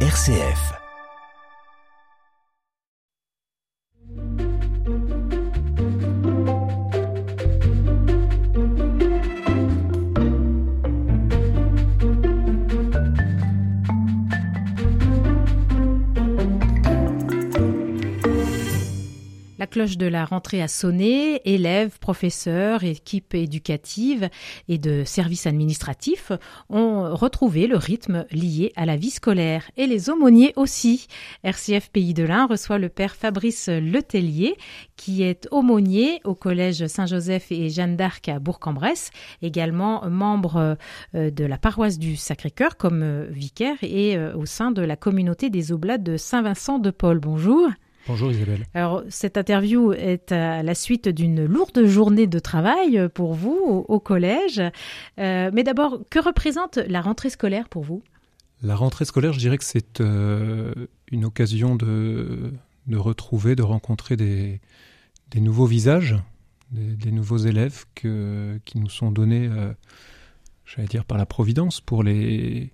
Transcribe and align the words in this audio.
RCF. 0.00 0.85
La 19.66 19.72
cloche 19.72 19.98
de 19.98 20.06
la 20.06 20.24
rentrée 20.24 20.62
a 20.62 20.68
sonné, 20.68 21.40
élèves, 21.44 21.98
professeurs, 21.98 22.84
équipes 22.84 23.34
éducatives 23.34 24.28
et 24.68 24.78
de 24.78 25.02
services 25.02 25.48
administratifs 25.48 26.30
ont 26.70 27.12
retrouvé 27.12 27.66
le 27.66 27.76
rythme 27.76 28.26
lié 28.30 28.72
à 28.76 28.86
la 28.86 28.94
vie 28.94 29.10
scolaire 29.10 29.68
et 29.76 29.88
les 29.88 30.08
aumôniers 30.08 30.52
aussi. 30.54 31.08
RCF 31.42 31.90
Pays 31.90 32.14
de 32.14 32.22
l'Ain 32.22 32.46
reçoit 32.46 32.78
le 32.78 32.88
père 32.88 33.16
Fabrice 33.16 33.68
Letellier 33.68 34.54
qui 34.94 35.24
est 35.24 35.48
aumônier 35.50 36.20
au 36.22 36.36
collège 36.36 36.86
Saint-Joseph 36.86 37.50
et 37.50 37.68
Jeanne 37.68 37.96
d'Arc 37.96 38.28
à 38.28 38.38
Bourg-en-Bresse, 38.38 39.10
également 39.42 40.08
membre 40.08 40.76
euh, 41.16 41.30
de 41.32 41.44
la 41.44 41.58
paroisse 41.58 41.98
du 41.98 42.14
Sacré-Cœur 42.14 42.76
comme 42.76 43.02
euh, 43.02 43.26
vicaire 43.30 43.78
et 43.82 44.16
euh, 44.16 44.32
au 44.36 44.46
sein 44.46 44.70
de 44.70 44.82
la 44.82 44.94
communauté 44.94 45.50
des 45.50 45.72
Oblates 45.72 46.04
de 46.04 46.16
Saint-Vincent 46.16 46.78
de 46.78 46.92
Paul. 46.92 47.18
Bonjour. 47.18 47.68
Bonjour 48.06 48.30
Isabelle. 48.30 48.64
Alors, 48.72 49.02
cette 49.08 49.36
interview 49.36 49.92
est 49.92 50.30
à 50.30 50.62
la 50.62 50.74
suite 50.76 51.08
d'une 51.08 51.44
lourde 51.44 51.86
journée 51.86 52.28
de 52.28 52.38
travail 52.38 53.08
pour 53.12 53.34
vous 53.34 53.58
au, 53.64 53.84
au 53.88 53.98
collège. 53.98 54.62
Euh, 55.18 55.50
mais 55.52 55.64
d'abord, 55.64 56.00
que 56.08 56.20
représente 56.20 56.76
la 56.76 57.00
rentrée 57.00 57.30
scolaire 57.30 57.68
pour 57.68 57.82
vous? 57.82 58.02
La 58.62 58.76
rentrée 58.76 59.04
scolaire, 59.04 59.32
je 59.32 59.38
dirais 59.38 59.58
que 59.58 59.64
c'est 59.64 60.00
euh, 60.00 60.72
une 61.10 61.24
occasion 61.24 61.74
de, 61.74 62.52
de, 62.86 62.96
retrouver, 62.96 63.56
de 63.56 63.62
rencontrer 63.62 64.16
des, 64.16 64.60
des 65.30 65.40
nouveaux 65.40 65.66
visages, 65.66 66.16
des, 66.70 66.94
des, 66.94 67.10
nouveaux 67.10 67.38
élèves 67.38 67.84
que, 67.96 68.60
qui 68.64 68.78
nous 68.78 68.88
sont 68.88 69.10
donnés, 69.10 69.48
euh, 69.50 69.72
j'allais 70.64 70.88
dire, 70.88 71.04
par 71.04 71.18
la 71.18 71.26
Providence 71.26 71.80
pour 71.80 72.04
les, 72.04 72.72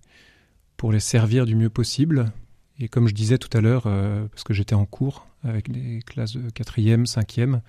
pour 0.76 0.92
les 0.92 1.00
servir 1.00 1.46
du 1.46 1.56
mieux 1.56 1.70
possible 1.70 2.32
et 2.78 2.88
comme 2.88 3.08
je 3.08 3.14
disais 3.14 3.38
tout 3.38 3.54
à 3.56 3.60
l'heure, 3.60 3.84
euh, 3.86 4.26
parce 4.28 4.44
que 4.44 4.54
j'étais 4.54 4.74
en 4.74 4.86
cours 4.86 5.26
avec 5.44 5.70
des 5.70 6.00
classes 6.06 6.36
de 6.36 6.50
4e, 6.50 7.06
5e, 7.06 7.60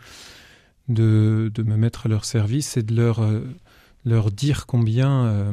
de, 0.89 1.51
me 1.63 1.75
mettre 1.75 2.05
à 2.05 2.09
leur 2.09 2.25
service 2.25 2.77
et 2.77 2.83
de 2.83 2.95
leur, 2.95 3.21
euh, 3.21 3.41
leur 4.05 4.31
dire 4.31 4.65
combien, 4.65 5.25
euh, 5.25 5.51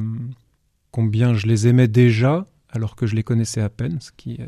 combien 0.91 1.35
je 1.35 1.47
les 1.47 1.67
aimais 1.67 1.89
déjà 1.89 2.47
alors 2.69 2.95
que 2.95 3.07
je 3.07 3.17
les 3.17 3.23
connaissais 3.23 3.61
à 3.61 3.69
peine, 3.69 4.01
ce 4.01 4.13
qui 4.13 4.39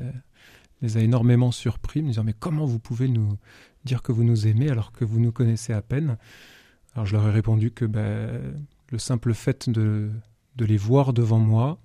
les 0.80 0.96
a 0.96 1.00
énormément 1.00 1.50
surpris, 1.50 2.02
me 2.02 2.08
disant 2.08 2.22
mais 2.22 2.34
comment 2.38 2.66
vous 2.66 2.78
pouvez 2.78 3.08
nous 3.08 3.36
dire 3.84 4.00
que 4.00 4.12
vous 4.12 4.22
nous 4.22 4.46
aimez 4.46 4.70
alors 4.70 4.92
que 4.92 5.04
vous 5.04 5.18
nous 5.18 5.32
connaissez 5.32 5.72
à 5.72 5.82
peine? 5.82 6.18
Alors 6.94 7.04
je 7.04 7.14
leur 7.14 7.26
ai 7.26 7.32
répondu 7.32 7.72
que 7.72 7.84
ben, 7.84 8.40
le 8.90 8.98
simple 8.98 9.34
fait 9.34 9.68
de, 9.68 10.08
de 10.54 10.64
les 10.64 10.76
voir 10.76 11.12
devant 11.12 11.40
moi, 11.40 11.80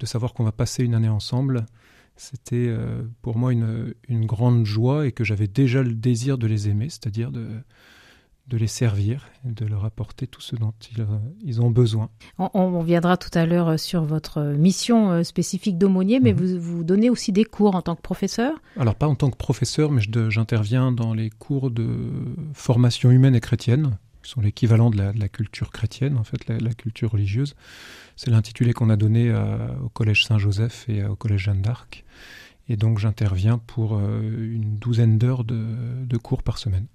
de 0.00 0.06
savoir 0.06 0.32
qu'on 0.32 0.44
va 0.44 0.52
passer 0.52 0.82
une 0.82 0.94
année 0.94 1.10
ensemble, 1.10 1.66
c'était 2.22 2.68
euh, 2.68 3.02
pour 3.20 3.36
moi 3.36 3.52
une, 3.52 3.94
une, 4.08 4.26
grande 4.26 4.64
joie 4.64 5.08
et 5.08 5.12
que 5.12 5.24
j'avais 5.24 5.48
déjà 5.48 5.82
le 5.82 5.92
désir 5.92 6.38
de 6.38 6.46
les 6.46 6.68
aimer, 6.68 6.88
c'est-à-dire 6.88 7.32
de, 7.32 7.48
de 8.46 8.56
les 8.56 8.68
servir 8.68 9.28
et 9.44 9.50
de 9.50 9.66
leur 9.66 9.84
apporter 9.84 10.28
tout 10.28 10.40
ce 10.40 10.54
dont 10.54 10.72
ils, 10.92 11.04
ils 11.42 11.60
ont 11.60 11.70
besoin. 11.70 12.10
On, 12.38 12.48
on, 12.54 12.82
viendra 12.82 13.16
tout 13.16 13.36
à 13.36 13.44
l'heure 13.44 13.78
sur 13.78 14.04
votre 14.04 14.40
mission 14.40 15.24
spécifique 15.24 15.78
d'aumônier, 15.78 16.20
mais 16.20 16.32
mmh. 16.32 16.36
vous, 16.36 16.60
vous 16.60 16.84
donnez 16.84 17.10
aussi 17.10 17.32
des 17.32 17.44
cours 17.44 17.74
en 17.74 17.82
tant 17.82 17.96
que 17.96 18.02
professeur? 18.02 18.54
Alors 18.76 18.94
pas 18.94 19.08
en 19.08 19.16
tant 19.16 19.28
que 19.28 19.36
professeur, 19.36 19.90
mais 19.90 20.02
j'interviens 20.28 20.92
dans 20.92 21.14
les 21.14 21.30
cours 21.30 21.72
de 21.72 21.88
formation 22.54 23.10
humaine 23.10 23.34
et 23.34 23.40
chrétienne, 23.40 23.98
qui 24.22 24.30
sont 24.30 24.40
l'équivalent 24.40 24.90
de, 24.90 24.96
de 25.12 25.18
la, 25.18 25.28
culture 25.28 25.70
chrétienne, 25.70 26.16
en 26.16 26.24
fait, 26.24 26.46
la, 26.48 26.58
la 26.58 26.72
culture 26.74 27.10
religieuse. 27.10 27.54
C'est 28.16 28.30
l'intitulé 28.30 28.72
qu'on 28.72 28.90
a 28.90 28.96
donné 28.96 29.30
à, 29.30 29.76
au 29.82 29.88
Collège 29.88 30.24
Saint-Joseph 30.24 30.88
et 30.88 31.04
au 31.04 31.16
Collège 31.16 31.42
Jeanne 31.42 31.62
d'Arc. 31.62 32.04
Et 32.68 32.76
donc 32.76 32.98
j'interviens 32.98 33.58
pour 33.58 33.96
euh, 33.96 34.20
une 34.22 34.78
douzaine 34.78 35.18
d'heures 35.18 35.44
de, 35.44 35.64
de, 36.06 36.16
cours 36.16 36.42
par 36.42 36.58
semaine. 36.58 36.86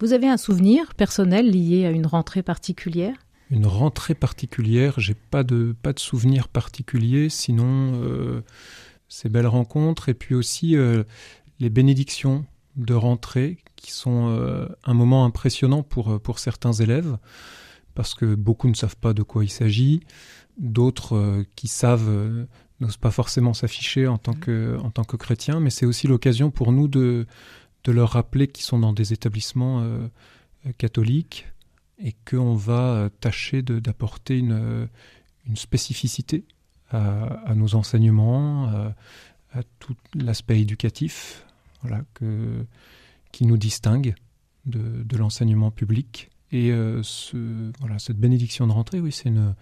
Vous 0.00 0.12
avez 0.12 0.26
un 0.26 0.36
souvenir 0.36 0.94
personnel 0.94 1.50
lié 1.50 1.84
à 1.84 1.90
une 1.90 2.06
rentrée 2.06 2.42
particulière? 2.42 3.14
Une 3.50 3.66
rentrée 3.66 4.14
particulière, 4.14 4.98
j'ai 4.98 5.14
pas 5.14 5.44
de 5.44 5.76
pas 5.82 5.92
de 5.92 5.98
souvenir 5.98 6.48
particulier, 6.48 7.28
sinon 7.28 7.92
euh, 8.02 8.40
ces 9.08 9.28
belles 9.28 9.46
rencontres 9.46 10.08
et 10.08 10.14
puis 10.14 10.34
aussi 10.34 10.76
euh, 10.76 11.04
les 11.60 11.68
bénédictions 11.68 12.46
de 12.76 12.94
rentrée 12.94 13.58
qui 13.76 13.92
sont 13.92 14.28
euh, 14.28 14.66
un 14.84 14.94
moment 14.94 15.24
impressionnant 15.24 15.82
pour 15.82 16.20
pour 16.20 16.38
certains 16.38 16.72
élèves 16.72 17.18
parce 17.94 18.14
que 18.14 18.34
beaucoup 18.34 18.68
ne 18.68 18.74
savent 18.74 18.96
pas 18.96 19.12
de 19.12 19.22
quoi 19.22 19.44
il 19.44 19.50
s'agit, 19.50 20.00
d'autres 20.58 21.16
euh, 21.16 21.44
qui 21.56 21.68
savent 21.68 22.08
euh, 22.08 22.46
n'osent 22.80 22.96
pas 22.96 23.10
forcément 23.10 23.54
s'afficher 23.54 24.06
en 24.06 24.18
tant 24.18 24.34
que 24.34 24.78
en 24.82 24.90
tant 24.90 25.04
que 25.04 25.16
chrétiens, 25.16 25.60
mais 25.60 25.70
c'est 25.70 25.86
aussi 25.86 26.06
l'occasion 26.06 26.50
pour 26.50 26.72
nous 26.72 26.88
de 26.88 27.26
de 27.84 27.92
leur 27.92 28.10
rappeler 28.10 28.48
qu'ils 28.48 28.64
sont 28.64 28.78
dans 28.78 28.92
des 28.92 29.12
établissements 29.12 29.80
euh, 29.82 30.08
catholiques 30.78 31.46
et 31.98 32.14
qu'on 32.28 32.54
va 32.54 33.10
tâcher 33.20 33.62
d'apporter 33.62 34.38
une 34.38 34.88
une 35.46 35.56
spécificité 35.56 36.44
à, 36.90 37.24
à 37.48 37.54
nos 37.54 37.74
enseignements, 37.74 38.66
à, 38.68 38.94
à 39.52 39.62
tout 39.80 39.96
l'aspect 40.14 40.60
éducatif, 40.60 41.44
voilà 41.82 42.02
que 42.14 42.64
qui 43.32 43.46
nous 43.46 43.56
distingue 43.56 44.14
de, 44.66 45.02
de 45.02 45.16
l'enseignement 45.16 45.70
public. 45.70 46.30
Et 46.52 46.70
euh, 46.70 47.02
ce, 47.02 47.72
voilà, 47.80 47.98
cette 47.98 48.18
bénédiction 48.18 48.66
de 48.66 48.72
rentrée, 48.72 49.00
oui, 49.00 49.10
c'est 49.10 49.30
une, 49.30 49.54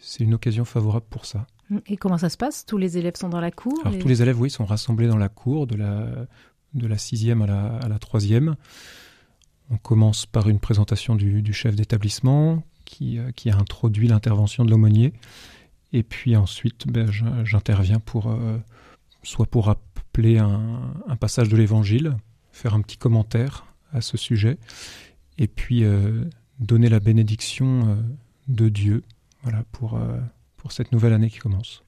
c'est 0.00 0.22
une 0.22 0.34
occasion 0.34 0.64
favorable 0.64 1.06
pour 1.10 1.26
ça. 1.26 1.46
Et 1.86 1.96
comment 1.96 2.18
ça 2.18 2.28
se 2.28 2.36
passe? 2.36 2.64
Tous 2.64 2.78
les 2.78 2.98
élèves 2.98 3.16
sont 3.16 3.28
dans 3.28 3.40
la 3.40 3.50
cour 3.50 3.78
Alors, 3.84 3.94
et... 3.94 3.98
tous 3.98 4.08
les 4.08 4.22
élèves, 4.22 4.40
oui, 4.40 4.50
sont 4.50 4.64
rassemblés 4.64 5.08
dans 5.08 5.16
la 5.16 5.28
cour 5.28 5.66
de 5.66 5.74
la, 5.74 6.26
de 6.74 6.86
la 6.86 6.98
sixième 6.98 7.42
à 7.42 7.46
la, 7.46 7.76
à 7.76 7.88
la 7.88 7.98
troisième. 7.98 8.56
On 9.70 9.76
commence 9.76 10.26
par 10.26 10.48
une 10.48 10.60
présentation 10.60 11.14
du, 11.14 11.42
du 11.42 11.52
chef 11.52 11.76
d'établissement 11.76 12.64
qui, 12.84 13.18
euh, 13.18 13.30
qui, 13.32 13.50
a 13.50 13.56
introduit 13.56 14.08
l'intervention 14.08 14.64
de 14.64 14.70
l'aumônier. 14.70 15.12
Et 15.92 16.02
puis 16.04 16.36
ensuite, 16.36 16.86
ben, 16.86 17.10
j'interviens 17.44 17.98
pour 17.98 18.30
euh, 18.30 18.58
soit 19.22 19.46
pour 19.46 19.68
rappeler 20.10 20.38
un, 20.38 20.92
un 21.06 21.16
passage 21.16 21.48
de 21.48 21.56
l'Évangile, 21.56 22.16
faire 22.50 22.74
un 22.74 22.80
petit 22.80 22.96
commentaire 22.96 23.66
à 23.92 24.00
ce 24.00 24.16
sujet, 24.16 24.58
et 25.38 25.46
puis 25.46 25.84
euh, 25.84 26.24
donner 26.58 26.88
la 26.88 26.98
bénédiction 26.98 27.88
euh, 27.88 27.94
de 28.48 28.68
Dieu 28.68 29.04
voilà, 29.44 29.62
pour, 29.70 29.94
euh, 29.94 30.18
pour 30.56 30.72
cette 30.72 30.90
nouvelle 30.90 31.12
année 31.12 31.30
qui 31.30 31.38
commence. 31.38 31.84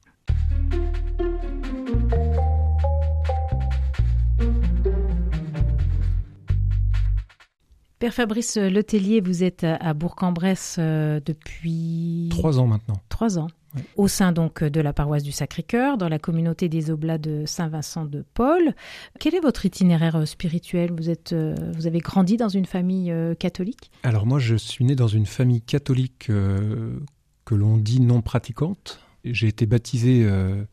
Père 7.99 8.13
Fabrice 8.13 8.55
Letellier, 8.55 9.19
vous 9.19 9.43
êtes 9.43 9.65
à 9.65 9.93
Bourg-en-Bresse 9.93 10.79
depuis... 10.79 12.29
Trois 12.31 12.57
ans 12.59 12.67
maintenant. 12.67 12.95
Trois 13.09 13.37
ans. 13.37 13.47
Au 13.95 14.07
sein 14.07 14.31
donc 14.31 14.63
de 14.63 14.81
la 14.81 14.93
paroisse 14.93 15.23
du 15.23 15.31
Sacré-Cœur, 15.31 15.97
dans 15.97 16.09
la 16.09 16.19
communauté 16.19 16.69
des 16.69 16.91
Oblats 16.91 17.17
de 17.17 17.43
Saint-Vincent 17.45 18.05
de 18.05 18.23
Paul. 18.33 18.73
Quel 19.19 19.35
est 19.35 19.39
votre 19.39 19.65
itinéraire 19.65 20.27
spirituel? 20.27 20.91
Vous, 20.91 21.09
êtes, 21.09 21.33
vous 21.33 21.87
avez 21.87 21.99
grandi 21.99 22.37
dans 22.37 22.49
une 22.49 22.65
famille 22.65 23.13
catholique? 23.39 23.91
Alors 24.03 24.25
moi, 24.25 24.39
je 24.39 24.55
suis 24.55 24.85
né 24.85 24.95
dans 24.95 25.07
une 25.07 25.25
famille 25.25 25.61
catholique 25.61 26.29
euh, 26.29 26.99
que 27.45 27.55
l'on 27.55 27.77
dit 27.77 28.01
non 28.01 28.21
pratiquante. 28.21 28.99
J'ai 29.23 29.47
été 29.47 29.65
baptisé 29.65 30.23
euh, 30.25 30.63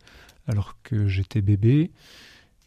alors 0.46 0.76
que 0.82 1.06
j'étais 1.06 1.40
bébé. 1.40 1.92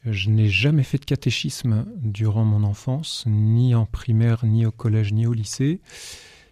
Je 0.05 0.29
n'ai 0.29 0.49
jamais 0.49 0.83
fait 0.83 0.97
de 0.97 1.05
catéchisme 1.05 1.85
durant 2.01 2.43
mon 2.43 2.63
enfance, 2.63 3.23
ni 3.27 3.73
en 3.73 3.85
primaire, 3.85 4.45
ni 4.45 4.65
au 4.65 4.71
collège, 4.71 5.13
ni 5.13 5.25
au 5.25 5.33
lycée, 5.33 5.79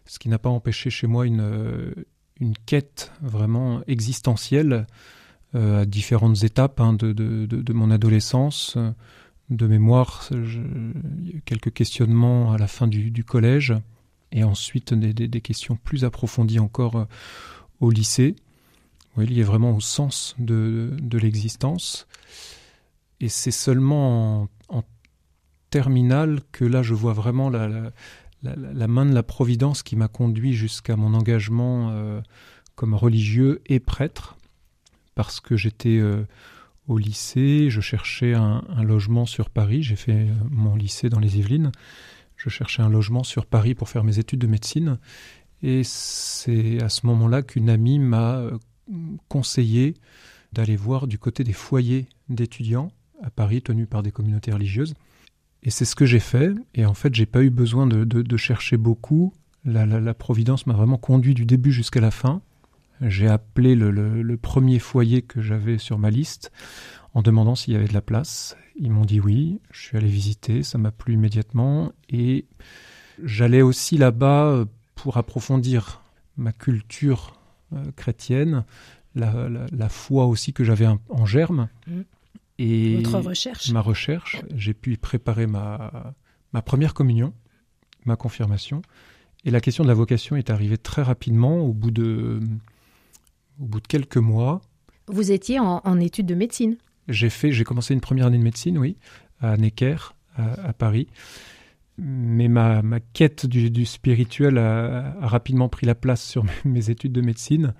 ce 0.05 0.19
qui 0.19 0.29
n'a 0.29 0.39
pas 0.39 0.49
empêché 0.49 0.89
chez 0.89 1.07
moi 1.07 1.25
une, 1.25 1.93
une 2.41 2.55
quête 2.65 3.11
vraiment 3.21 3.81
existentielle 3.87 4.87
euh, 5.55 5.83
à 5.83 5.85
différentes 5.85 6.43
étapes 6.43 6.81
hein, 6.81 6.93
de, 6.93 7.13
de, 7.13 7.45
de, 7.45 7.73
mon 7.73 7.91
adolescence. 7.91 8.77
De 9.49 9.67
mémoire, 9.67 10.29
quelques 11.43 11.73
questionnements 11.73 12.53
à 12.53 12.57
la 12.57 12.67
fin 12.67 12.87
du, 12.87 13.23
collège, 13.25 13.73
et 14.31 14.45
ensuite 14.45 14.93
des, 14.93 15.13
des, 15.13 15.41
questions 15.41 15.75
plus 15.75 16.05
approfondies 16.05 16.59
encore 16.59 16.95
euh, 16.95 17.05
au 17.81 17.91
lycée, 17.91 18.37
oui, 19.17 19.27
liées 19.27 19.43
vraiment 19.43 19.75
au 19.75 19.81
sens 19.81 20.35
de, 20.39 20.95
l'existence. 21.11 22.07
Et 23.19 23.27
c'est 23.27 23.51
seulement 23.51 24.47
en, 24.69 24.83
terminale 25.69 26.39
que 26.53 26.63
là 26.63 26.81
je 26.81 26.93
vois 26.93 27.13
vraiment 27.13 27.49
la, 27.49 27.91
la, 28.43 28.87
main 28.87 29.05
de 29.05 29.13
la 29.13 29.23
Providence 29.23 29.83
qui 29.83 29.95
m'a 29.95 30.07
conduit 30.07 30.53
jusqu'à 30.53 30.95
mon 30.95 31.13
engagement 31.13 31.89
euh, 31.91 32.21
comme 32.75 32.93
religieux 32.93 33.61
et 33.67 33.79
prêtre, 33.79 34.37
parce 35.15 35.39
que 35.39 35.55
j'étais 35.55 35.97
euh, 35.97 36.25
au 36.87 36.97
lycée, 36.97 37.69
je 37.69 37.81
cherchais 37.81 38.33
un, 38.33 38.63
logement 38.83 39.25
sur 39.25 39.49
Paris. 39.49 39.83
J'ai 39.83 39.95
fait 39.95 40.27
mon 40.49 40.75
lycée 40.75 41.09
dans 41.09 41.19
les 41.19 41.37
Yvelines. 41.37 41.71
Je 42.37 42.49
cherchais 42.49 42.81
un 42.81 42.89
logement 42.89 43.23
sur 43.23 43.45
Paris 43.45 43.75
pour 43.75 43.89
faire 43.89 44.03
mes 44.03 44.17
études 44.17 44.39
de 44.39 44.47
médecine. 44.47 44.97
Et 45.61 45.83
c'est 45.83 46.81
à 46.81 46.89
ce 46.89 47.05
moment-là 47.05 47.43
qu'une 47.43 47.69
amie 47.69 47.99
m'a 47.99 48.41
conseillé 49.27 49.93
d'aller 50.53 50.75
voir 50.75 51.07
du 51.07 51.19
côté 51.19 51.43
des 51.43 51.53
foyers 51.53 52.07
d'étudiants 52.29 52.91
à 53.21 53.29
Paris 53.29 53.61
tenus 53.61 53.87
par 53.87 54.01
des 54.01 54.11
communautés 54.11 54.51
religieuses. 54.51 54.95
Et 55.63 55.69
c'est 55.69 55.85
ce 55.85 55.95
que 55.95 56.05
j'ai 56.05 56.19
fait. 56.19 56.53
Et 56.73 56.85
en 56.85 56.93
fait, 56.93 57.13
j'ai 57.13 57.25
pas 57.25 57.43
eu 57.43 57.49
besoin 57.49 57.85
de, 57.87 58.37
chercher 58.37 58.77
beaucoup. 58.77 59.33
La, 59.63 60.13
Providence 60.13 60.65
m'a 60.65 60.73
vraiment 60.73 60.97
conduit 60.97 61.33
du 61.33 61.45
début 61.45 61.71
jusqu'à 61.71 62.01
la 62.01 62.11
fin. 62.11 62.41
J'ai 63.01 63.27
appelé 63.27 63.75
le, 63.75 64.37
premier 64.37 64.79
foyer 64.79 65.21
que 65.21 65.41
j'avais 65.41 65.77
sur 65.77 65.97
ma 65.97 66.09
liste 66.09 66.51
en 67.13 67.21
demandant 67.21 67.55
s'il 67.55 67.73
y 67.73 67.77
avait 67.77 67.87
de 67.87 67.93
la 67.93 68.01
place. 68.01 68.55
Ils 68.79 68.91
m'ont 68.91 69.05
dit 69.05 69.19
oui. 69.19 69.59
Je 69.71 69.81
suis 69.81 69.97
allé 69.97 70.07
visiter. 70.07 70.63
Ça 70.63 70.77
m'a 70.77 70.91
plu 70.91 71.13
immédiatement. 71.13 71.91
Et 72.09 72.45
j'allais 73.23 73.61
aussi 73.61 73.97
là-bas 73.97 74.45
euh, 74.47 74.65
pour 74.95 75.17
approfondir 75.17 76.01
ma 76.37 76.53
culture 76.53 77.39
euh, 77.73 77.91
chrétienne, 77.95 78.63
la, 79.13 79.89
foi 79.89 80.25
aussi 80.25 80.53
que 80.53 80.63
j'avais 80.63 80.87
en 80.87 81.25
germe. 81.25 81.67
Mm. 81.85 82.01
Et 82.63 82.97
Votre 82.97 83.19
recherche. 83.19 83.71
Ma 83.71 83.81
recherche, 83.81 84.43
j'ai 84.53 84.75
pu 84.75 84.95
préparer 84.95 85.47
ma, 85.47 86.13
ma 86.53 86.61
première 86.61 86.93
communion, 86.93 87.33
ma 88.05 88.15
confirmation. 88.15 88.83
Et 89.45 89.49
la 89.49 89.61
question 89.61 89.83
de 89.83 89.87
la 89.87 89.95
vocation 89.95 90.35
est 90.35 90.51
arrivée 90.51 90.77
très 90.77 91.01
rapidement, 91.01 91.61
au 91.61 91.73
bout 91.73 91.89
de, 91.89 92.39
au 93.59 93.65
bout 93.65 93.81
de 93.81 93.87
quelques 93.87 94.17
mois. 94.17 94.61
Vous 95.07 95.31
étiez 95.31 95.59
en, 95.59 95.99
études 95.99 96.27
de 96.27 96.35
médecine 96.35 96.77
J'ai 97.07 97.31
fait, 97.31 97.51
j'ai 97.51 97.63
commencé 97.63 97.95
une 97.95 97.99
première 98.01 98.27
année 98.27 98.37
de 98.37 98.43
médecine, 98.43 98.77
oui, 98.77 98.95
à 99.39 99.57
Necker, 99.57 100.13
à, 100.35 100.71
Paris. 100.73 101.07
Mais 101.97 102.47
ma, 102.47 102.83
ma 102.83 102.99
quête 102.99 103.47
du, 103.47 103.71
du 103.71 103.87
spirituel 103.87 104.59
a, 104.59 105.15
a, 105.19 105.27
rapidement 105.27 105.67
pris 105.67 105.87
la 105.87 105.95
place 105.95 106.23
sur 106.23 106.45
mes 106.65 106.91
études 106.91 107.11
de 107.11 107.21
médecine 107.21 107.73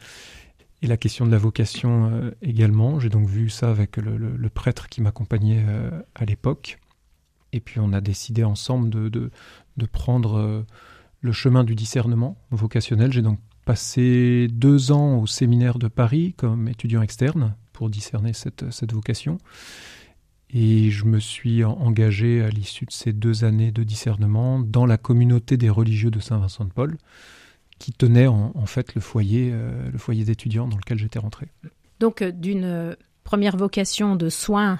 et 0.82 0.88
la 0.88 0.98
question 0.98 1.26
de 1.26 1.32
la 1.32 1.38
vocation 1.38 2.10
euh, 2.12 2.32
également. 2.42 3.00
J'ai 3.00 3.10
donc 3.10 3.28
vu 3.28 3.50
ça 3.50 3.70
avec 3.70 3.98
le, 3.98 4.50
prêtre 4.50 4.90
qui 4.90 5.02
m'accompagnait 5.02 5.64
euh, 5.68 6.02
à 6.16 6.26
l'époque. 6.26 6.80
Et 7.54 7.60
puis 7.60 7.80
on 7.80 7.94
a 7.94 8.02
décidé 8.02 8.44
ensemble 8.44 8.90
de, 8.90 9.32
prendre 9.92 10.38
euh, 10.38 10.66
le 11.22 11.32
chemin 11.32 11.64
du 11.64 11.76
discernement 11.76 12.38
vocationnel. 12.50 13.12
J'ai 13.12 13.22
donc 13.22 13.40
passé 13.66 14.48
deux 14.52 14.92
ans 14.92 15.20
au 15.20 15.28
séminaire 15.28 15.78
de 15.78 15.88
Paris 15.88 16.34
comme 16.36 16.68
étudiant 16.68 17.02
externe 17.02 17.56
pour 17.74 17.90
discerner 17.90 18.34
cette, 18.34 18.72
cette 18.72 18.94
vocation. 18.94 19.38
Et 20.54 20.90
je 20.90 21.06
me 21.06 21.20
suis 21.20 21.64
engagé 21.64 22.42
à 22.42 22.50
l'issue 22.50 22.86
de 22.86 22.92
ces 22.92 23.14
deux 23.14 23.46
années 23.46 23.72
de 23.72 23.84
discernement 23.84 24.60
dans 24.60 24.86
la 24.86 24.98
communauté 24.98 25.56
des 25.58 25.70
religieux 25.70 26.12
de 26.12 26.20
Saint-Vincent 26.20 26.66
de 26.66 26.74
Paul 26.74 26.98
qui 27.82 27.92
tenait 27.94 28.28
en, 28.28 28.66
fait 28.68 28.94
le 28.94 29.02
foyer, 29.02 29.50
euh, 29.52 29.90
le 29.92 29.98
foyer 29.98 30.24
d'étudiants 30.24 30.68
dans 30.68 30.78
lequel 30.78 31.00
j'étais 31.00 31.18
rentré. 31.18 31.48
Donc 32.00 32.22
euh, 32.22 32.32
d'une 32.32 32.64
euh, 32.64 32.94
première 33.24 33.58
vocation 33.58 34.16
de 34.16 34.30
soins 34.30 34.80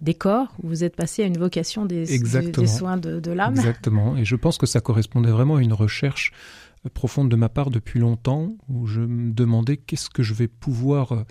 des 0.00 0.14
corps, 0.14 0.48
vous 0.60 0.82
êtes 0.82 0.96
passé 0.96 1.22
à 1.22 1.26
une 1.26 1.38
vocation 1.38 1.86
des, 1.86 2.04
des 2.04 2.66
soins 2.66 2.96
de, 2.96 3.30
l'âme. 3.30 3.54
Exactement, 3.54 4.16
et 4.16 4.24
je 4.24 4.34
pense 4.34 4.58
que 4.58 4.66
ça 4.66 4.80
correspondait 4.80 5.30
vraiment 5.30 5.56
à 5.56 5.62
une 5.62 5.72
recherche 5.72 6.32
profonde 6.94 7.28
de 7.28 7.36
ma 7.36 7.48
part 7.48 7.70
depuis 7.70 8.00
longtemps, 8.00 8.56
où 8.68 8.86
je 8.88 9.02
me 9.02 9.32
demandais 9.32 9.76
qu'est-ce 9.76 10.10
que 10.10 10.24
je 10.24 10.34
vais 10.34 10.48
pouvoir 10.48 11.24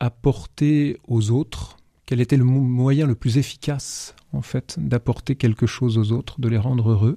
apporter 0.00 0.98
aux 1.06 1.30
autres, 1.30 1.76
quel 2.04 2.20
était 2.20 2.36
le 2.36 2.44
moyen 2.44 3.06
le 3.06 3.14
plus 3.14 3.38
efficace 3.38 4.16
en 4.32 4.42
fait 4.42 4.76
d'apporter 4.80 5.36
quelque 5.36 5.66
chose 5.66 5.98
aux 5.98 6.10
autres, 6.10 6.40
de 6.40 6.48
les 6.48 6.58
rendre 6.58 6.90
heureux. 6.90 7.16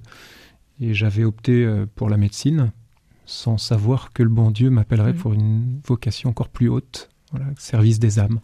Et 0.80 0.94
j'avais 0.94 1.24
opté 1.24 1.68
pour 1.96 2.08
la 2.08 2.18
médecine 2.18 2.72
sans 3.30 3.60
savoir 3.60 4.12
que 4.12 4.24
le 4.24 4.30
bon 4.30 4.50
Dieu 4.50 4.72
m'appellerait 4.72 5.14
mm. 5.14 5.18
pour 5.18 5.34
une 5.34 5.80
vocation 5.86 6.32
encore 6.32 6.50
plus 6.50 6.68
haute, 6.68 7.10
voilà, 7.32 7.46
service 7.58 8.00
des 8.00 8.20
âmes. 8.20 8.40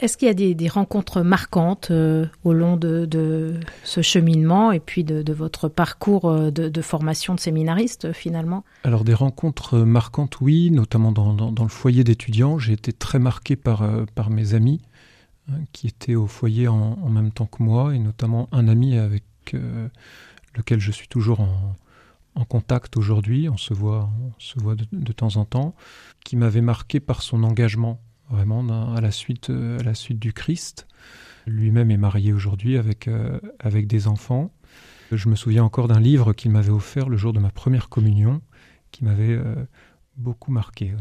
Est-ce 0.00 0.16
qu'il 0.16 0.26
y 0.26 0.30
a 0.30 0.54
des, 0.54 0.68
rencontres 0.68 1.22
marquantes 1.22 1.92
euh, 1.92 2.26
au 2.42 2.52
long 2.52 2.76
de, 2.76 3.60
ce 3.84 4.02
cheminement 4.02 4.72
et 4.72 4.80
puis 4.80 5.04
de, 5.04 5.32
votre 5.32 5.68
parcours 5.68 6.24
euh, 6.24 6.50
de, 6.50 6.82
formation 6.82 7.36
de 7.36 7.40
séminariste 7.40 8.12
finalement? 8.12 8.64
Alors 8.82 9.04
des 9.04 9.14
rencontres 9.14 9.78
marquantes, 9.78 10.40
oui, 10.40 10.72
notamment 10.72 11.12
dans, 11.12 11.52
le 11.62 11.68
foyer 11.68 12.02
d'étudiants. 12.02 12.58
J'ai 12.58 12.72
été 12.72 12.92
très 12.92 13.20
marqué 13.20 13.54
par, 13.54 13.82
euh, 13.82 14.06
par 14.16 14.30
mes 14.30 14.54
amis 14.54 14.80
hein, 15.52 15.58
qui 15.72 15.86
étaient 15.86 16.16
au 16.16 16.26
foyer 16.26 16.66
en, 16.66 16.96
même 17.08 17.30
temps 17.30 17.46
que 17.46 17.62
moi 17.62 17.94
et 17.94 18.00
notamment 18.00 18.48
un 18.50 18.66
ami 18.66 18.98
avec 18.98 19.22
lequel 20.56 20.80
je 20.80 20.90
suis 20.90 21.06
toujours 21.06 21.38
en, 21.38 21.76
en 22.36 22.44
contact 22.44 22.96
aujourd'hui, 22.96 23.48
on 23.48 23.56
se 23.56 23.74
voit, 23.74 24.10
on 24.20 24.32
se 24.38 24.58
voit 24.60 24.76
de, 24.76 25.12
temps 25.12 25.36
en 25.36 25.44
temps, 25.44 25.74
qui 26.24 26.36
m'avait 26.36 26.60
marqué 26.60 27.00
par 27.00 27.22
son 27.22 27.42
engagement 27.42 28.00
vraiment 28.30 28.94
à 28.94 29.00
la 29.00 29.10
suite, 29.10 29.50
à 29.50 29.82
la 29.82 29.94
suite 29.94 30.18
du 30.18 30.32
Christ. 30.32 30.86
Lui-même 31.46 31.90
est 31.90 31.96
marié 31.96 32.32
aujourd'hui 32.32 32.76
avec, 32.76 33.08
euh, 33.08 33.38
avec 33.60 33.86
des 33.86 34.06
enfants. 34.06 34.52
Je 35.12 35.28
me 35.28 35.36
souviens 35.36 35.64
encore 35.64 35.88
d'un 35.88 36.00
livre 36.00 36.32
qu'il 36.32 36.50
m'avait 36.50 36.72
offert 36.72 37.08
le 37.08 37.16
jour 37.16 37.32
de 37.32 37.38
ma 37.38 37.50
première 37.50 37.88
communion, 37.88 38.42
qui 38.90 39.04
m'avait 39.04 39.32
euh, 39.32 39.54
beaucoup 40.16 40.50
marqué. 40.50 40.92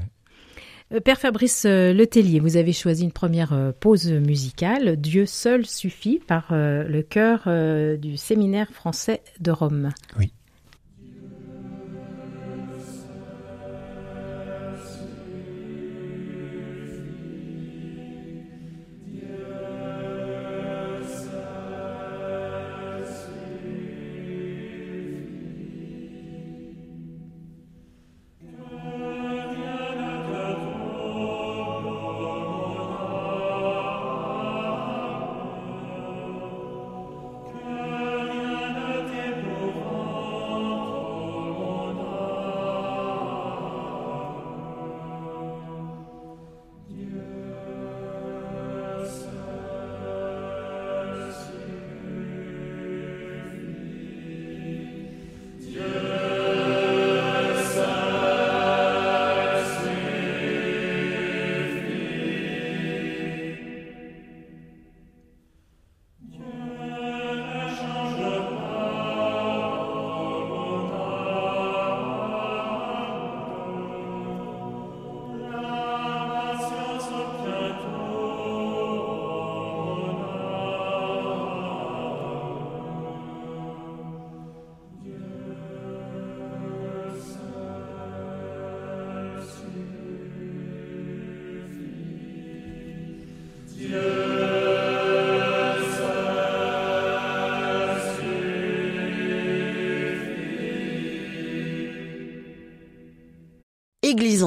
Euh, 0.94 1.00
Père 1.00 1.20
Fabrice 1.20 1.66
Letellier, 1.66 2.40
vous 2.40 2.58
avez 2.58 2.74
choisi 2.74 3.04
une 3.04 3.12
première 3.12 3.74
pause 3.80 4.10
musicale, 4.12 4.98
Dieu 4.98 5.26
seul 5.26 5.66
suffit, 5.66 6.20
par 6.20 6.50
le 6.52 7.02
chœur 7.02 7.50
du 7.98 8.16
séminaire 8.16 8.70
français 8.72 9.22
de 9.40 9.50
Rome. 9.50 9.90
Oui. 10.20 10.32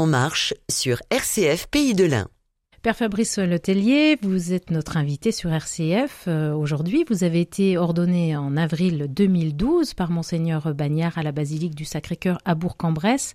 Marche 0.08 0.54
sur 0.70 0.98
RCF 1.10 1.68
Pays 1.68 1.94
de 1.94 2.04
l'Ain. 2.04 2.28
Père 2.82 2.96
Fabrice 2.96 3.38
Letellier, 3.38 4.16
vous 4.22 4.52
êtes 4.52 4.70
notre 4.70 4.96
invité 4.96 5.32
sur 5.32 5.52
RCF 5.52 6.26
euh, 6.28 6.54
aujourd'hui. 6.54 7.04
Vous 7.10 7.24
avez 7.24 7.40
été 7.40 7.76
ordonné 7.76 8.36
en 8.36 8.56
avril 8.56 9.06
2012 9.10 9.94
par 9.94 10.12
Monseigneur 10.12 10.72
Bagnard 10.74 11.18
à 11.18 11.24
la 11.24 11.32
basilique 11.32 11.74
du 11.74 11.84
Sacré-Cœur 11.84 12.38
à 12.44 12.54
Bourg-en-Bresse, 12.54 13.34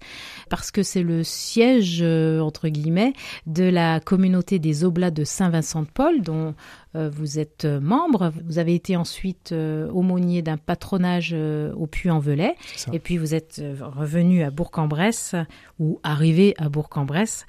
parce 0.50 0.72
que 0.72 0.82
c'est 0.82 1.04
le 1.04 1.24
siège, 1.24 2.00
euh, 2.02 2.40
entre 2.40 2.70
guillemets, 2.70 3.14
de 3.46 3.66
la 3.66 4.00
communauté 4.00 4.60
des 4.60 4.86
Oblats 4.86 5.12
de 5.12 5.26
Saint-Vincent-de-Paul, 5.26 6.22
dont 6.22 6.56
vous 6.96 7.40
êtes 7.40 7.66
membre. 7.66 8.32
Vous 8.46 8.60
avez 8.60 8.76
été 8.76 8.96
ensuite 8.96 9.52
aumônier 9.52 10.42
d'un 10.42 10.58
patronage 10.58 11.34
au 11.34 11.88
Puy-en-Velay, 11.88 12.56
et 12.92 13.00
puis 13.00 13.18
vous 13.18 13.34
êtes 13.34 13.62
revenu 13.82 14.44
à 14.44 14.52
Bourg-en-Bresse, 14.52 15.36
ou 15.80 16.00
arrivé 16.04 16.54
à 16.58 16.70
Bourg-en-Bresse, 16.70 17.46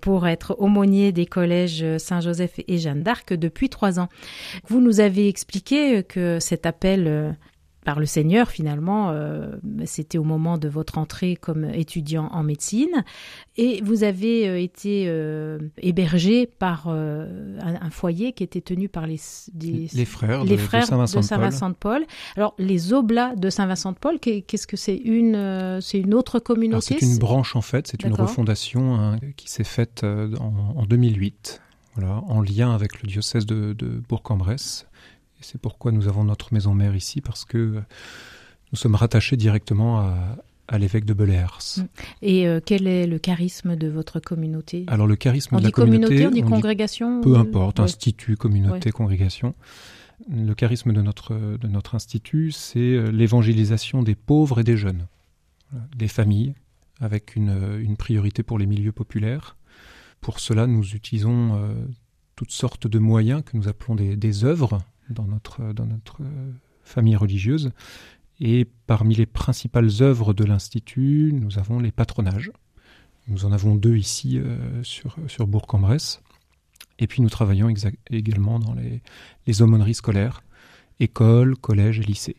pour 0.00 0.26
être 0.26 0.56
aumônier 0.58 1.12
des 1.12 1.26
collège 1.26 1.84
Saint-Joseph 1.98 2.60
et 2.66 2.78
Jeanne 2.78 3.02
d'Arc 3.02 3.32
depuis 3.32 3.68
trois 3.68 4.00
ans. 4.00 4.08
Vous 4.66 4.80
nous 4.80 5.00
avez 5.00 5.28
expliqué 5.28 6.02
que 6.02 6.38
cet 6.40 6.66
appel 6.66 7.06
euh, 7.06 7.32
par 7.88 8.00
le 8.00 8.04
Seigneur, 8.04 8.50
finalement, 8.50 9.12
euh, 9.12 9.56
c'était 9.86 10.18
au 10.18 10.22
moment 10.22 10.58
de 10.58 10.68
votre 10.68 10.98
entrée 10.98 11.36
comme 11.36 11.64
étudiant 11.64 12.28
en 12.32 12.42
médecine. 12.42 13.02
Et 13.56 13.80
vous 13.82 14.04
avez 14.04 14.46
euh, 14.46 14.60
été 14.60 15.10
hébergé 15.78 16.44
par 16.44 16.88
un, 16.88 17.90
foyer 17.90 18.34
qui 18.34 18.44
était 18.44 18.60
tenu 18.60 18.90
par 18.90 19.06
les, 19.06 19.18
les 19.58 20.04
frères, 20.04 20.44
les 20.44 20.50
de, 20.50 20.56
frères 20.58 20.82
de 20.82 21.22
Saint-Vincent-de-Paul. 21.22 22.04
Alors, 22.36 22.54
les 22.58 22.92
Oblats 22.92 23.34
de 23.36 23.48
Saint-Vincent-de-Paul, 23.48 24.18
qu'est-ce 24.20 24.66
que 24.66 24.76
c'est 24.76 24.96
une, 24.96 25.78
c'est 25.80 25.98
une 25.98 26.12
autre 26.12 26.40
communauté? 26.40 26.98
C'est 27.00 27.06
une 27.06 27.16
branche, 27.16 27.56
en 27.56 27.62
fait. 27.62 27.86
C'est 27.86 28.04
une 28.04 28.12
refondation 28.12 28.96
hein, 28.96 29.16
qui 29.38 29.50
s'est 29.50 29.64
faite 29.64 30.04
en, 30.04 30.74
en 30.76 30.84
2008 30.84 31.62
en 32.04 32.40
lien 32.40 32.74
avec 32.74 33.02
le 33.02 33.08
diocèse 33.08 33.46
de, 33.46 33.74
Bourg-en-Bresse. 34.08 34.86
Et 35.40 35.42
c'est 35.42 35.60
pourquoi 35.60 35.92
nous 35.92 36.08
avons 36.08 36.24
notre 36.24 36.52
maison 36.52 36.74
mère 36.74 36.96
ici, 36.96 37.20
parce 37.20 37.44
que 37.44 37.80
nous 38.72 38.78
sommes 38.78 38.94
rattachés 38.94 39.36
directement 39.36 40.00
à, 40.68 40.78
l'évêque 40.78 41.04
de 41.04 41.14
Belears. 41.14 41.60
Mm. 41.78 41.82
Et 42.22 42.46
euh, 42.46 42.60
quel 42.64 42.86
est 42.86 43.06
le 43.06 43.18
charisme 43.18 43.76
de 43.76 43.88
votre 43.88 44.20
communauté? 44.20 44.84
Alors 44.88 45.06
le 45.06 45.16
charisme 45.16 45.58
de 45.58 45.62
la 45.62 45.70
communauté, 45.70 46.26
on 46.26 46.30
dit 46.30 46.42
congrégation 46.42 47.20
Peu 47.20 47.36
importe, 47.36 47.80
institut, 47.80 48.36
communauté, 48.36 48.90
congrégation. 48.90 49.54
Le 50.28 50.52
charisme 50.54 50.92
de 50.92 51.00
notre, 51.00 51.34
de 51.34 51.68
notre 51.68 51.94
institut, 51.94 52.50
c'est 52.50 52.78
euh, 52.80 53.10
l'évangélisation 53.10 54.02
des 54.02 54.16
pauvres 54.16 54.60
et 54.60 54.64
des 54.64 54.76
jeunes, 54.76 55.06
des 55.96 56.08
familles, 56.08 56.54
avec 57.00 57.36
une, 57.36 57.78
une 57.80 57.96
priorité 57.96 58.42
pour 58.42 58.58
les 58.58 58.66
milieux 58.66 58.92
populaires, 58.92 59.56
pour 60.20 60.40
cela, 60.40 60.66
nous 60.66 60.94
utilisons 60.94 61.56
euh, 61.56 61.74
toutes 62.36 62.50
sortes 62.50 62.86
de 62.86 62.98
moyens 62.98 63.42
que 63.44 63.56
nous 63.56 63.68
appelons 63.68 63.94
des, 63.94 64.44
œuvres 64.44 64.80
dans 65.10 65.24
notre, 65.24 65.72
dans 65.72 65.86
notre 65.86 66.22
euh, 66.22 66.52
famille 66.82 67.16
religieuse. 67.16 67.72
Et 68.40 68.66
parmi 68.86 69.14
les 69.14 69.26
principales 69.26 69.90
œuvres 70.00 70.32
de 70.32 70.44
l'Institut, 70.44 71.32
nous 71.34 71.58
avons 71.58 71.80
les 71.80 71.90
patronages. 71.90 72.52
Nous 73.26 73.44
en 73.44 73.52
avons 73.52 73.74
deux 73.74 73.96
ici 73.96 74.38
euh, 74.38 74.82
sur, 74.82 75.16
sur 75.26 75.46
Bourg-en-Bresse. 75.46 76.22
Et 76.98 77.06
puis 77.06 77.22
nous 77.22 77.28
travaillons 77.28 77.72
également 78.10 78.58
dans 78.58 78.74
les, 78.74 79.02
les 79.46 79.62
aumôneries 79.62 79.94
scolaires, 79.94 80.42
écoles, 80.98 81.56
collèges 81.56 82.00
et 82.00 82.04
lycées. 82.04 82.36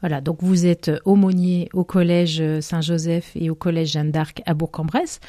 Voilà, 0.00 0.20
donc 0.20 0.42
vous 0.42 0.66
êtes 0.66 0.90
aumônier 1.04 1.68
au 1.72 1.84
collège 1.84 2.42
Saint-Joseph 2.60 3.32
et 3.36 3.50
au 3.50 3.54
collège 3.54 3.92
Jeanne 3.92 4.10
d'Arc 4.10 4.42
à 4.46 4.54
Bourg-en-Bresse. 4.54 5.20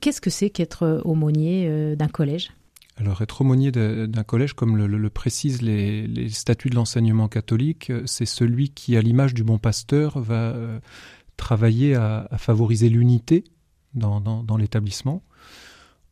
Qu'est-ce 0.00 0.20
que 0.20 0.30
c'est 0.30 0.50
qu'être 0.50 1.02
aumônier 1.04 1.66
euh, 1.68 1.94
d'un 1.94 2.08
collège? 2.08 2.50
Alors, 2.98 3.22
être 3.22 3.40
aumônier 3.40 3.70
d'un 3.70 4.24
collège, 4.24 4.54
comme 4.54 4.76
le, 4.76 5.10
précisent 5.10 5.62
les, 5.62 6.28
statuts 6.30 6.68
de 6.68 6.74
l'enseignement 6.74 7.28
catholique, 7.28 7.90
euh, 7.90 8.02
c'est 8.06 8.26
celui 8.26 8.70
qui, 8.70 8.96
à 8.96 9.00
l'image 9.00 9.34
du 9.34 9.44
bon 9.44 9.58
pasteur, 9.58 10.18
va 10.18 10.50
euh, 10.50 10.80
travailler 11.36 11.94
à, 11.94 12.28
favoriser 12.38 12.88
l'unité 12.88 13.44
dans, 13.94 14.56
l'établissement, 14.58 15.22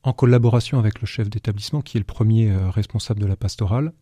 en 0.04 0.12
collaboration 0.12 0.78
avec 0.78 1.00
le 1.00 1.06
chef 1.06 1.28
d'établissement, 1.28 1.82
qui 1.82 1.96
est 1.96 2.00
le 2.00 2.04
premier 2.04 2.54
responsable 2.54 3.20
de 3.20 3.26
la 3.26 3.36
pastorale, 3.36 3.92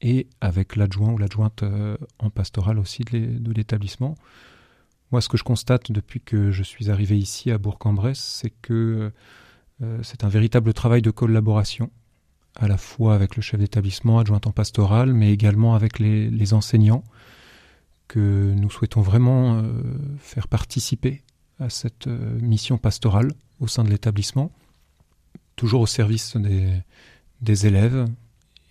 et 0.00 0.28
avec 0.40 0.76
l'adjoint 0.76 1.12
ou 1.12 1.18
l'adjointe 1.18 1.62
euh, 1.62 1.96
en 2.18 2.30
pastorale 2.30 2.78
aussi 2.78 3.02
de 3.02 3.52
l'établissement. 3.52 4.14
Moi, 5.12 5.20
ce 5.20 5.28
que 5.28 5.36
je 5.36 5.44
constate 5.44 5.90
depuis 5.90 6.20
que 6.20 6.50
je 6.50 6.62
suis 6.62 6.90
arrivé 6.90 7.18
ici 7.18 7.50
à 7.50 7.58
Bourg-en-Bresse, 7.58 8.20
c'est 8.20 8.50
que 8.62 9.12
euh, 9.82 9.98
c'est 10.02 10.24
un 10.24 10.28
véritable 10.28 10.72
travail 10.72 11.02
de 11.02 11.10
collaboration, 11.10 11.90
à 12.56 12.68
la 12.68 12.76
fois 12.76 13.14
avec 13.14 13.36
le 13.36 13.42
chef 13.42 13.60
d'établissement, 13.60 14.18
adjoint 14.18 14.40
en 14.44 14.52
pastorale, 14.52 15.12
mais 15.12 15.32
également 15.32 15.74
avec 15.74 15.98
les, 15.98 16.52
enseignants, 16.52 17.04
que 18.08 18.52
nous 18.54 18.70
souhaitons 18.70 19.02
vraiment 19.02 19.58
euh, 19.58 19.72
faire 20.18 20.48
participer 20.48 21.22
à 21.58 21.70
cette 21.70 22.06
mission 22.06 22.78
pastorale 22.78 23.32
au 23.60 23.68
sein 23.68 23.84
de 23.84 23.90
l'établissement, 23.90 24.50
toujours 25.56 25.82
au 25.82 25.86
service 25.86 26.36
des, 26.36 27.66
élèves, 27.66 28.06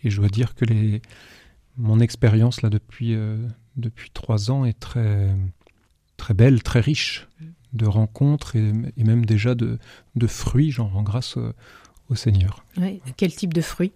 et 0.04 0.10
je 0.10 0.18
dois 0.18 0.30
dire 0.30 0.56
que 0.56 0.66
les, 0.66 1.02
mon 1.78 2.00
expérience 2.00 2.62
là 2.62 2.70
depuis, 2.70 3.14
euh, 3.14 3.38
depuis 3.76 4.10
trois 4.12 4.52
ans 4.52 4.66
est 4.66 4.80
très, 4.80 5.36
très 6.18 6.34
belle, 6.34 6.64
très 6.64 6.80
riche 6.80 7.28
de 7.74 7.86
rencontres 7.86 8.56
et, 8.56 8.74
même 8.98 9.26
déjà 9.26 9.54
de, 9.54 9.78
de 10.16 10.28
fruits, 10.28 10.72
j'en 10.72 10.88
rends 10.88 11.04
grâce 11.04 11.38
au, 12.10 12.16
Seigneur. 12.16 12.66
Quel 13.18 13.34
type 13.34 13.54
de 13.54 13.62
fruits? 13.62 13.92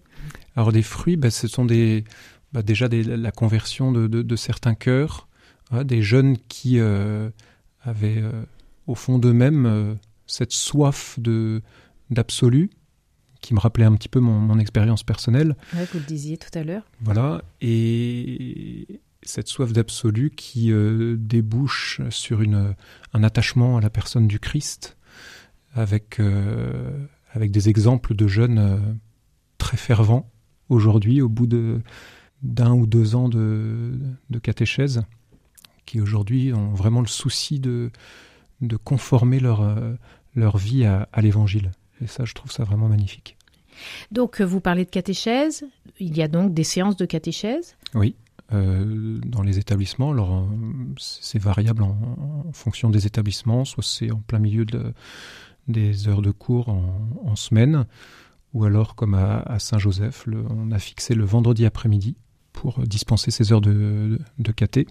Alors 0.56 0.72
des 0.72 0.82
fruits, 0.82 1.16
bah, 1.16 1.30
ce 1.30 1.48
sont 1.48 1.64
des, 1.64 2.04
bah, 2.52 2.62
déjà 2.62 2.88
des, 2.88 3.02
la 3.02 3.32
conversion 3.32 3.92
de, 3.92 4.06
de, 4.06 4.36
certains 4.36 4.74
cœurs, 4.74 5.28
hein, 5.70 5.84
des 5.84 6.02
jeunes 6.02 6.38
qui 6.48 6.78
euh, 6.78 7.30
avaient 7.82 8.22
euh, 8.22 8.44
au 8.86 8.94
fond 8.94 9.18
d'eux-mêmes 9.18 9.96
cette 10.26 10.52
soif 10.52 11.18
de 11.18 11.62
d'absolu, 12.10 12.70
qui 13.40 13.54
me 13.54 13.60
rappelait 13.60 13.84
un 13.84 13.94
petit 13.94 14.08
peu 14.08 14.20
mon, 14.20 14.58
expérience 14.58 15.02
personnelle. 15.02 15.56
vous 15.72 15.98
le 15.98 16.00
disiez 16.00 16.38
tout 16.38 16.56
à 16.58 16.64
l'heure. 16.64 16.84
Voilà, 17.00 17.42
et 17.60 19.00
cette 19.22 19.48
soif 19.48 19.72
d'absolu 19.72 20.30
qui 20.30 20.72
euh, 20.72 21.16
débouche 21.18 22.00
sur 22.10 22.42
une, 22.42 22.74
un 23.12 23.22
attachement 23.22 23.76
à 23.76 23.80
la 23.80 23.90
personne 23.90 24.26
du 24.26 24.38
Christ, 24.38 24.96
avec, 25.74 26.20
euh, 26.20 27.06
avec 27.34 27.50
des 27.50 27.68
exemples 27.68 28.14
de 28.14 28.26
jeunes 28.26 28.58
euh, 28.58 28.78
très 29.58 29.76
fervents 29.76 30.30
aujourd'hui, 30.68 31.20
au 31.20 31.28
bout 31.28 31.46
de 31.46 31.80
d'un 32.42 32.72
ou 32.72 32.86
deux 32.86 33.14
ans 33.14 33.30
de, 33.30 33.98
de 34.28 34.38
catéchèse, 34.38 35.02
qui 35.86 35.98
aujourd'hui 35.98 36.52
ont 36.52 36.74
vraiment 36.74 37.00
le 37.00 37.06
souci 37.06 37.58
de, 37.58 37.90
de 38.60 38.76
conformer 38.76 39.40
leur, 39.40 39.66
leur 40.34 40.58
vie 40.58 40.84
à, 40.84 41.08
à 41.14 41.22
l'Évangile. 41.22 41.70
Et 42.02 42.06
ça, 42.06 42.26
je 42.26 42.34
trouve 42.34 42.52
ça 42.52 42.64
vraiment 42.64 42.86
magnifique. 42.86 43.38
Donc, 44.10 44.42
vous 44.42 44.60
parlez 44.60 44.84
de 44.84 44.90
catéchèse. 44.90 45.64
Il 45.98 46.14
y 46.16 46.22
a 46.22 46.28
donc 46.28 46.52
des 46.52 46.64
séances 46.64 46.96
de 46.96 47.06
catéchèse 47.06 47.76
Oui. 47.94 48.14
Euh, 48.52 49.18
dans 49.24 49.42
les 49.42 49.58
établissements, 49.58 50.10
alors 50.10 50.36
euh, 50.36 50.42
c'est 50.98 51.38
variable 51.38 51.82
en, 51.82 51.96
fonction 52.52 52.90
des 52.90 53.06
établissements, 53.06 53.64
soit 53.64 53.82
c'est 53.82 54.10
en 54.10 54.18
plein 54.20 54.38
milieu 54.38 54.66
de, 54.66 54.92
des 55.68 56.08
heures 56.08 56.22
de 56.22 56.30
cours 56.30 56.68
en, 56.68 57.36
semaine, 57.36 57.86
ou 58.52 58.64
alors 58.64 58.94
comme 58.94 59.14
à, 59.14 59.58
Saint-Joseph, 59.58 60.26
on 60.50 60.70
a 60.70 60.78
fixé 60.78 61.14
le 61.14 61.24
vendredi 61.24 61.66
après-midi 61.66 62.16
pour 62.52 62.78
dispenser 62.86 63.32
ces 63.32 63.52
heures 63.52 63.60
de, 63.60 64.20
de, 64.38 64.52
caté. 64.52 64.86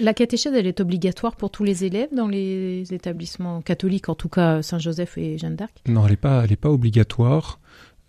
La 0.00 0.14
catéchèse, 0.14 0.52
elle 0.52 0.66
est 0.66 0.80
obligatoire 0.80 1.36
pour 1.36 1.50
tous 1.50 1.62
les 1.62 1.84
élèves 1.84 2.08
dans 2.12 2.26
les 2.26 2.92
établissements 2.92 3.62
catholiques, 3.62 4.08
en 4.08 4.16
tout 4.16 4.28
cas 4.28 4.62
Saint-Joseph 4.62 5.16
et 5.16 5.38
Jeanne 5.38 5.54
d'Arc? 5.54 5.72
Non, 5.86 6.04
elle 6.04 6.10
n'est 6.10 6.16
pas, 6.16 6.44
pas 6.60 6.70
obligatoire. 6.70 7.60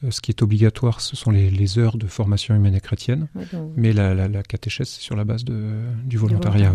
Euh, 0.03 0.11
ce 0.11 0.21
qui 0.21 0.31
est 0.31 0.41
obligatoire, 0.41 1.01
ce 1.01 1.15
sont 1.15 1.31
les, 1.31 1.79
heures 1.79 1.97
de 1.97 2.07
formation 2.07 2.55
humaine 2.55 2.75
et 2.75 2.81
chrétienne, 2.81 3.27
mais 3.75 3.93
la, 3.93 4.43
catéchèse, 4.43 4.89
c'est 4.89 5.01
sur 5.01 5.15
la 5.15 5.23
base 5.23 5.45
de, 5.45 5.73
du 6.03 6.17
volontariat. 6.17 6.73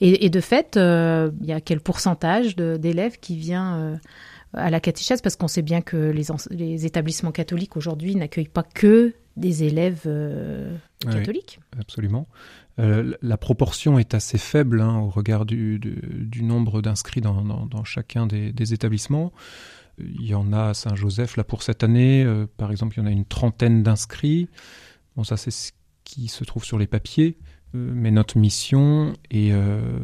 Et, 0.00 0.28
de 0.28 0.40
fait, 0.40 0.76
euh, 0.76 1.30
il 1.40 1.46
y 1.46 1.52
a 1.52 1.60
quel 1.60 1.80
pourcentage 1.80 2.56
d'élèves 2.56 3.18
qui 3.20 3.36
vient 3.36 3.76
euh, 3.76 3.96
à 4.54 4.70
la 4.70 4.80
catéchèse 4.80 5.22
Parce 5.22 5.36
qu'on 5.36 5.48
sait 5.48 5.62
bien 5.62 5.80
que 5.80 5.96
les, 5.96 6.24
les 6.50 6.86
établissements 6.86 7.32
catholiques 7.32 7.76
aujourd'hui 7.76 8.14
n'accueillent 8.16 8.48
pas 8.48 8.62
que 8.62 9.14
des 9.36 9.64
élèves 9.64 10.06
catholiques. 11.00 11.58
absolument. 11.80 12.28
la 12.76 13.36
proportion 13.38 13.98
est 13.98 14.12
assez 14.12 14.36
faible 14.36 14.82
hein, 14.82 14.98
au 14.98 15.08
regard 15.08 15.46
du, 15.46 15.80
nombre 16.42 16.82
d'inscrits 16.82 17.22
dans, 17.22 17.84
chacun 17.84 18.26
des, 18.26 18.74
établissements. 18.74 19.32
Il 19.98 20.26
y 20.26 20.34
en 20.34 20.52
a 20.52 20.68
à 20.68 20.74
Saint-Joseph, 20.74 21.36
là 21.36 21.44
pour 21.44 21.62
cette 21.62 21.84
année, 21.84 22.24
euh, 22.24 22.46
par 22.56 22.70
exemple, 22.70 22.96
il 22.96 23.00
y 23.00 23.02
en 23.02 23.06
a 23.06 23.10
une 23.10 23.26
trentaine 23.26 23.82
d'inscrits. 23.82 24.48
Bon, 25.16 25.24
ça 25.24 25.36
c'est 25.36 25.50
ce 25.50 25.72
qui 26.04 26.28
se 26.28 26.44
trouve 26.44 26.64
sur 26.64 26.78
les 26.78 26.86
papiers, 26.86 27.38
euh, 27.74 27.92
mais 27.94 28.10
notre 28.10 28.38
mission 28.38 29.12
est 29.30 29.52
euh, 29.52 29.98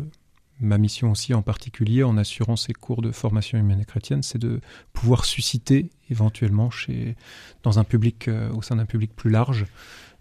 ma 0.61 0.79
mission 0.79 1.11
aussi 1.11 1.35
en 1.35 1.43
particulier 1.43 2.03
en 2.03 2.17
assurant 2.17 2.57
ces 2.57 2.73
cours 2.73 3.03
de 3.03 3.13
formation 3.13 3.59
humaine 3.59 3.81
et 3.81 3.85
chrétienne, 3.85 4.23
c'est 4.23 4.39
de 4.39 4.61
pouvoir 4.93 5.25
susciter 5.25 5.91
éventuellement 6.11 6.71
chez, 6.71 7.17
dans 7.63 7.79
un 7.79 7.85
public, 7.85 8.29
euh, 8.29 8.51
au 8.53 8.63
sein 8.63 8.77
d'un 8.77 8.87
public 8.87 9.15
plus 9.15 9.31
large, 9.31 9.67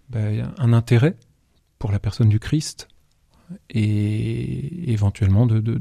ben, 0.10 0.52
un 0.58 0.74
intérêt 0.74 1.16
pour 1.80 1.92
la 1.92 2.00
personne 2.00 2.30
du 2.30 2.40
Christ 2.40 2.88
et 3.70 4.92
éventuellement 4.92 5.46
de, 5.46 5.60
de, 5.60 5.78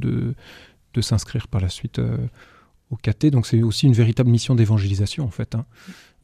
de, 0.94 1.00
s'inscrire 1.00 1.48
par 1.48 1.60
la 1.60 1.68
suite 1.68 1.98
euh, 1.98 2.16
au 2.90 2.96
caté. 2.96 3.30
Donc 3.30 3.46
c'est 3.46 3.62
aussi 3.62 3.86
une 3.86 3.92
véritable 3.92 4.30
mission 4.30 4.54
d'évangélisation 4.54 5.24
en 5.24 5.30
fait. 5.30 5.54
Hein. 5.54 5.66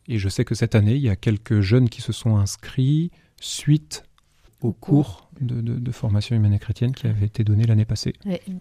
Et 0.09 0.19
je 0.19 0.29
sais 0.29 0.45
que 0.45 0.55
cette 0.55 0.75
année, 0.75 0.95
il 0.95 1.03
y 1.03 1.09
a 1.09 1.17
quelques 1.17 1.61
jeunes 1.61 1.89
qui 1.89 2.01
se 2.01 2.13
sont 2.13 2.37
inscrits 2.37 3.11
suite 3.41 4.05
au 4.63 4.73
cours 4.73 5.29
de, 5.41 5.61
de, 5.61 5.93
formation 5.93 6.37
humaine 6.37 6.53
et 6.53 6.59
chrétienne 6.59 6.93
qui 6.93 7.07
avait 7.07 7.27
été 7.27 7.43
donné 7.43 7.65
l'année 7.65 7.85
passée. 7.85 8.13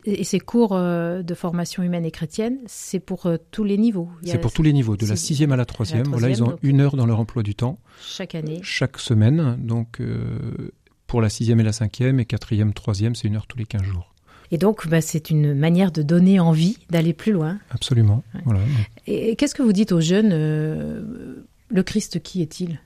Et, 0.05 0.24
ces 0.24 0.39
cours 0.39 0.74
euh, 0.74 1.22
de 1.22 1.34
formation 1.36 1.84
humaine 1.84 2.05
et 2.05 2.12
chrétienne, 2.12 2.58
c'est 2.65 3.00
pour 3.00 3.27
euh, 3.27 3.38
tous 3.51 3.63
les 3.63 3.77
niveaux 3.77 4.10
C'est 4.24 4.39
pour 4.39 4.51
tous 4.51 4.63
les 4.63 4.74
niveaux, 4.74 4.98
de 4.98 5.05
la 5.05 5.15
sixième 5.15 5.51
à 5.51 5.55
la 5.55 5.65
troisième. 5.65 6.08
Voilà, 6.08 6.29
ils 6.29 6.43
ont 6.43 6.58
une 6.63 6.81
heure 6.81 6.96
dans 6.96 7.05
leur 7.05 7.20
emploi 7.20 7.43
du 7.43 7.55
temps. 7.55 7.79
Chaque 8.01 8.36
année. 8.36 8.60
Chaque 8.63 8.98
semaine. 8.98 9.58
Donc 9.60 10.00
euh, 10.00 10.72
pour 11.05 11.22
la 11.22 11.29
sixième 11.29 11.60
et 11.60 11.63
la 11.63 11.74
cinquième, 11.74 12.20
et 12.20 12.25
quatrième, 12.25 12.74
troisième, 12.74 13.13
c'est 13.13 13.27
une 13.27 13.36
heure 13.36 13.48
tous 13.48 13.58
les 13.58 13.65
quinze 13.65 13.84
jours. 13.84 14.13
Et 14.53 14.58
donc, 14.58 14.88
bah, 14.89 15.00
c'est 15.00 15.29
une 15.29 15.53
manière 15.53 15.91
de 15.93 16.01
donner 16.01 16.39
envie 16.39 16.77
d'aller 16.89 17.13
plus 17.13 17.31
loin. 17.31 17.60
Absolument. 17.70 18.24
Voilà. 18.43 18.60
Et, 19.08 19.38
qu'est-ce 19.38 19.55
que 19.55 19.63
vous 19.63 19.72
dites 19.72 19.93
aux 19.93 20.01
jeunes 20.01 20.29
Le 20.29 21.84
Christ, 21.84 22.22
qui 22.22 22.41
est-il? 22.41 22.81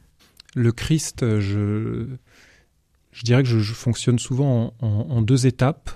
Le 0.53 0.71
Christ, 0.71 1.39
je 1.39 2.07
je 3.15 3.23
dirais 3.23 3.43
que 3.43 3.49
je, 3.49 3.73
fonctionne 3.73 4.19
souvent 4.19 4.73
en, 4.81 5.21
deux 5.21 5.47
étapes. 5.47 5.89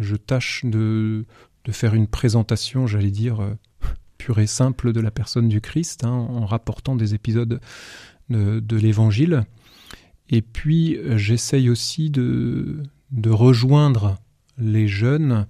Je 0.00 0.16
tâche 0.16 0.64
de, 0.64 1.26
faire 1.70 1.92
une 1.92 2.06
présentation, 2.06 2.86
j'allais 2.86 3.10
dire, 3.10 3.40
euh, 3.40 3.52
pure 4.16 4.38
et 4.38 4.46
simple 4.46 4.94
de 4.94 5.00
la 5.00 5.10
personne 5.10 5.50
du 5.50 5.60
Christ, 5.60 6.04
hein, 6.04 6.10
en 6.10 6.46
rapportant 6.46 6.96
des 6.96 7.14
épisodes 7.14 7.60
de, 8.30 8.76
l'Évangile. 8.76 9.44
Et 10.30 10.40
puis, 10.40 10.98
j'essaye 11.16 11.68
aussi 11.68 12.08
de, 12.08 12.80
rejoindre 13.26 14.16
les 14.56 14.88
jeunes 14.88 15.46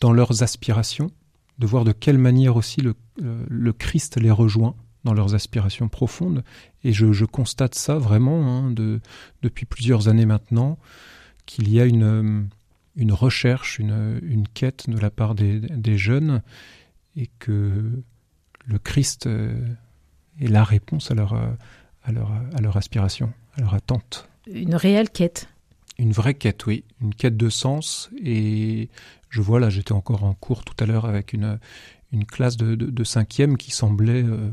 dans 0.00 0.12
leurs 0.12 0.42
aspirations, 0.42 1.12
de 1.60 1.66
voir 1.68 1.84
de 1.84 1.92
quelle 1.92 2.18
manière 2.18 2.56
aussi 2.56 2.82
le 3.20 3.72
Christ 3.72 4.20
les 4.20 4.32
rejoint 4.32 4.74
dans 5.04 5.14
leurs 5.14 5.34
aspirations 5.34 5.88
profondes. 5.88 6.44
Et 6.84 6.92
je, 6.92 7.24
constate 7.24 7.74
ça 7.74 7.98
vraiment 7.98 8.46
hein, 8.46 8.70
de, 8.70 9.00
depuis 9.42 9.66
plusieurs 9.66 10.08
années 10.08 10.26
maintenant, 10.26 10.78
qu'il 11.46 11.70
y 11.70 11.80
a 11.80 11.84
une, 11.84 12.48
une 12.96 13.12
recherche, 13.12 13.78
une, 13.78 14.20
une, 14.22 14.46
quête 14.48 14.88
de 14.88 14.98
la 14.98 15.10
part 15.10 15.34
des, 15.34 15.60
des, 15.60 15.98
jeunes, 15.98 16.42
et 17.16 17.28
que 17.38 18.02
le 18.66 18.78
Christ 18.78 19.26
euh, 19.26 19.54
est 20.40 20.48
la 20.48 20.64
réponse 20.64 21.10
à 21.10 21.14
leur, 21.14 21.34
à 22.04 22.12
leur, 22.12 22.30
à 22.54 22.60
leur 22.60 22.76
aspiration, 22.76 23.32
à 23.56 23.62
leur 23.62 23.74
attente. 23.74 24.28
Une 24.46 24.74
réelle 24.74 25.10
quête. 25.10 25.48
Une 25.98 26.12
vraie 26.12 26.34
quête, 26.34 26.66
oui. 26.66 26.84
Une 27.02 27.14
quête 27.14 27.36
de 27.36 27.50
sens. 27.50 28.10
Et 28.22 28.88
je 29.28 29.42
vois, 29.42 29.60
là, 29.60 29.68
j'étais 29.68 29.92
encore 29.92 30.24
en 30.24 30.34
cours 30.34 30.64
tout 30.64 30.74
à 30.82 30.86
l'heure 30.86 31.04
avec 31.04 31.32
une, 31.32 31.58
une 32.12 32.24
classe 32.24 32.56
de, 32.56 32.74
de, 32.74 33.04
cinquième 33.04 33.56
qui 33.56 33.70
semblait... 33.70 34.22
Euh, 34.22 34.50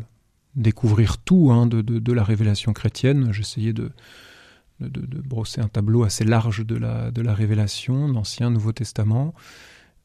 découvrir 0.58 1.20
tout 1.20 1.52
hein, 1.52 1.68
de, 1.68 1.82
de, 1.82 2.14
la 2.14 2.24
révélation 2.24 2.74
chrétienne. 2.74 3.32
J'essayais 3.32 3.74
de, 3.74 3.92
de, 4.80 5.22
brosser 5.22 5.62
un 5.62 5.68
tableau 5.68 6.04
assez 6.04 6.26
large 6.26 6.66
de 6.66 6.76
la, 6.76 7.12
de 7.12 7.22
la 7.22 7.34
révélation, 7.34 8.08
l'Ancien, 8.08 8.50
Nouveau 8.50 8.74
Testament, 8.74 9.34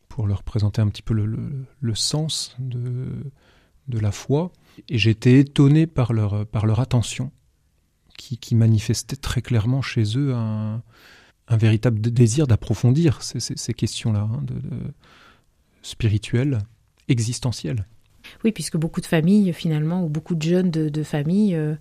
pour 0.08 0.26
leur 0.26 0.42
présenter 0.42 0.80
un 0.80 0.88
petit 0.88 1.02
peu 1.02 1.14
le, 1.14 1.66
le, 1.80 1.94
sens 1.94 2.54
de, 2.58 3.32
de 3.88 3.98
la 3.98 4.12
foi. 4.12 4.52
Et 4.88 4.98
j'étais 4.98 5.40
étonné 5.40 5.86
par 5.86 6.12
leur, 6.12 6.46
par 6.46 6.66
leur 6.66 6.80
attention, 6.80 7.32
qui, 8.18 8.36
qui 8.36 8.54
manifestait 8.54 9.16
très 9.16 9.42
clairement 9.42 9.80
chez 9.80 10.18
eux 10.18 10.34
un, 10.34 10.82
un 11.48 11.56
véritable 11.56 12.00
désir 12.00 12.46
d'approfondir 12.46 13.22
ces, 13.22 13.40
ces, 13.40 13.74
questions-là, 13.74 14.28
hein, 14.30 14.42
de, 14.42 14.60
spirituelles, 15.82 16.58
existentielles. 17.08 17.86
Oui, 18.44 18.52
puisque 18.52 18.76
beaucoup 18.76 19.00
de 19.00 19.06
familles, 19.06 19.52
finalement, 19.52 20.04
ou 20.04 20.08
beaucoup 20.08 20.34
de 20.34 20.42
jeunes 20.42 20.70
de, 20.70 21.02
familles 21.02 21.54
euh, 21.54 21.74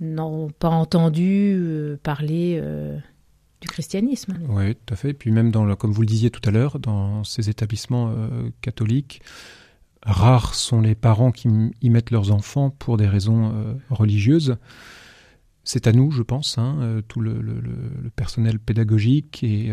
n'ont 0.00 0.50
pas 0.50 0.68
entendu 0.68 1.54
euh, 1.56 1.96
parler 2.02 2.58
euh, 2.60 2.98
du 3.60 3.68
christianisme. 3.68 4.38
Oui, 4.48 4.74
tout 4.74 4.94
à 4.94 4.96
fait. 4.96 5.10
Et 5.10 5.14
puis 5.14 5.30
même, 5.30 5.52
comme 5.76 5.92
vous 5.92 6.02
le 6.02 6.06
disiez 6.06 6.30
tout 6.30 6.46
à 6.48 6.50
l'heure, 6.50 6.78
dans 6.78 7.24
ces 7.24 7.48
établissements 7.50 8.14
catholiques, 8.60 9.22
rares 10.02 10.54
sont 10.54 10.80
les 10.80 10.94
parents 10.94 11.32
qui 11.32 11.48
y 11.80 11.90
mettent 11.90 12.10
leurs 12.10 12.32
enfants 12.32 12.70
pour 12.70 12.96
des 12.96 13.08
raisons 13.08 13.52
religieuses. 13.90 14.56
C'est 15.66 15.86
à 15.86 15.92
nous, 15.92 16.10
je 16.10 16.22
pense, 16.22 16.58
hein, 16.58 17.00
tout 17.08 17.20
le, 17.20 17.40
personnel 18.14 18.58
pédagogique 18.58 19.42
et, 19.42 19.72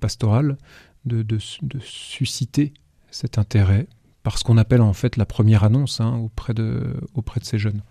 pastoral, 0.00 0.56
de, 1.04 1.22
de 1.22 1.38
susciter 1.80 2.72
cet 3.10 3.36
intérêt 3.36 3.88
par 4.22 4.38
ce 4.38 4.44
qu'on 4.44 4.56
appelle 4.56 4.82
en 4.82 4.92
fait 4.92 5.16
la 5.16 5.26
première 5.26 5.64
annonce 5.64 6.00
hein, 6.00 6.16
auprès, 6.22 6.54
de, 6.54 6.94
auprès 7.14 7.40
de 7.40 7.44
ces 7.44 7.58
jeunes 7.58 7.82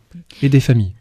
et 0.42 0.50
des 0.50 0.60
familles. 0.62 0.96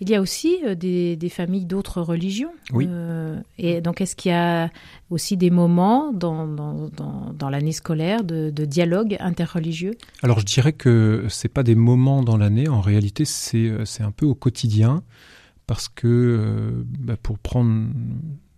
Il 0.00 0.10
y 0.10 0.14
a 0.14 0.20
aussi 0.20 0.58
euh, 0.64 0.74
des, 0.74 1.16
des, 1.16 1.28
familles 1.28 1.66
d'autres 1.66 2.00
religions. 2.00 2.52
Oui. 2.72 2.86
Euh, 2.88 3.40
et 3.58 3.80
donc, 3.80 4.00
est-ce 4.00 4.16
qu'il 4.16 4.32
y 4.32 4.34
a 4.34 4.70
aussi 5.10 5.36
des 5.36 5.50
moments 5.50 6.12
dans, 6.12 6.46
dans, 6.48 6.88
dans, 6.88 7.32
dans 7.32 7.48
l'année 7.48 7.72
scolaire 7.72 8.24
de, 8.24 8.50
de, 8.50 8.64
dialogue 8.64 9.16
interreligieux? 9.20 9.94
Alors, 10.22 10.40
je 10.40 10.44
dirais 10.44 10.72
que 10.72 11.26
c'est 11.28 11.48
pas 11.48 11.62
des 11.62 11.76
moments 11.76 12.22
dans 12.22 12.36
l'année. 12.36 12.68
En 12.68 12.80
réalité, 12.80 13.24
c'est 13.24 13.68
euh, 13.68 13.84
un 14.00 14.10
peu 14.10 14.26
au 14.26 14.34
quotidien 14.34 15.02
parce 15.68 15.88
que, 15.88 16.84
bah, 16.98 17.16
pour 17.22 17.38
prendre 17.38 17.88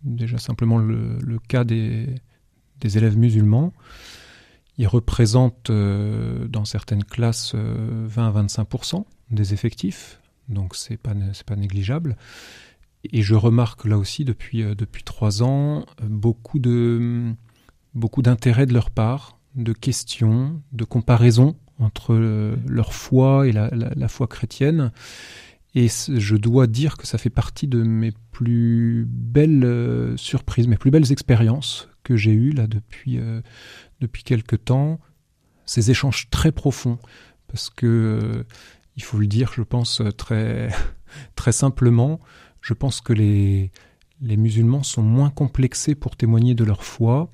déjà 0.02 0.38
simplement 0.38 0.78
le, 0.78 1.18
le 1.18 1.38
cas 1.38 1.64
des, 1.64 2.06
des 2.80 2.98
élèves 2.98 3.18
musulmans, 3.18 3.72
il 4.78 4.88
représente 4.88 5.70
euh, 5.70 6.48
dans 6.48 6.64
certaines 6.64 7.04
classes 7.04 7.54
20 7.54 7.60
euh, 7.60 8.40
à 8.40 8.42
25% 8.42 9.04
des 9.30 9.54
effectifs, 9.54 10.20
donc 10.48 10.74
c'est 10.74 10.96
pas 10.96 11.14
pas 11.46 11.56
négligeable. 11.56 12.16
Et 13.12 13.22
je 13.22 13.34
remarque 13.34 13.84
là 13.84 13.98
aussi 13.98 14.24
depuis 14.24 14.62
euh, 14.62 14.74
depuis 14.74 15.04
trois 15.04 15.42
ans 15.42 15.84
beaucoup 16.02 16.58
de 16.58 17.32
beaucoup 17.94 18.22
d'intérêt 18.22 18.66
de 18.66 18.74
leur 18.74 18.90
part, 18.90 19.38
de 19.54 19.72
questions, 19.72 20.60
de 20.72 20.84
comparaisons 20.84 21.56
entre 21.78 22.14
leur 22.68 22.92
foi 22.92 23.48
et 23.48 23.52
la, 23.52 24.08
foi 24.08 24.28
chrétienne. 24.28 24.92
Et 25.74 25.88
je 25.88 26.36
dois 26.36 26.68
dire 26.68 26.96
que 26.96 27.04
ça 27.04 27.18
fait 27.18 27.30
partie 27.30 27.66
de 27.66 27.82
mes 27.82 28.12
plus 28.30 29.06
belles 29.08 30.14
surprises, 30.16 30.68
mes 30.68 30.76
plus 30.76 30.92
belles 30.92 31.10
expériences 31.10 31.88
que 32.04 32.14
j'ai 32.16 32.32
eues 32.32 32.50
là 32.50 32.68
depuis 32.68 33.18
depuis 34.00 34.22
quelque 34.22 34.56
temps 34.56 35.00
ces 35.66 35.90
échanges 35.90 36.28
très 36.30 36.52
profonds, 36.52 36.98
parce 37.48 37.70
que, 37.70 37.86
euh, 37.86 38.44
il 38.96 39.02
faut 39.02 39.18
le 39.18 39.26
dire, 39.26 39.52
je 39.54 39.62
pense 39.62 40.02
très, 40.16 40.68
très 41.36 41.52
simplement, 41.52 42.20
je 42.60 42.74
pense 42.74 43.00
que 43.00 43.12
les, 43.12 43.70
les 44.20 44.36
musulmans 44.36 44.82
sont 44.82 45.02
moins 45.02 45.30
complexés 45.30 45.94
pour 45.94 46.16
témoigner 46.16 46.54
de 46.54 46.64
leur 46.64 46.84
foi, 46.84 47.30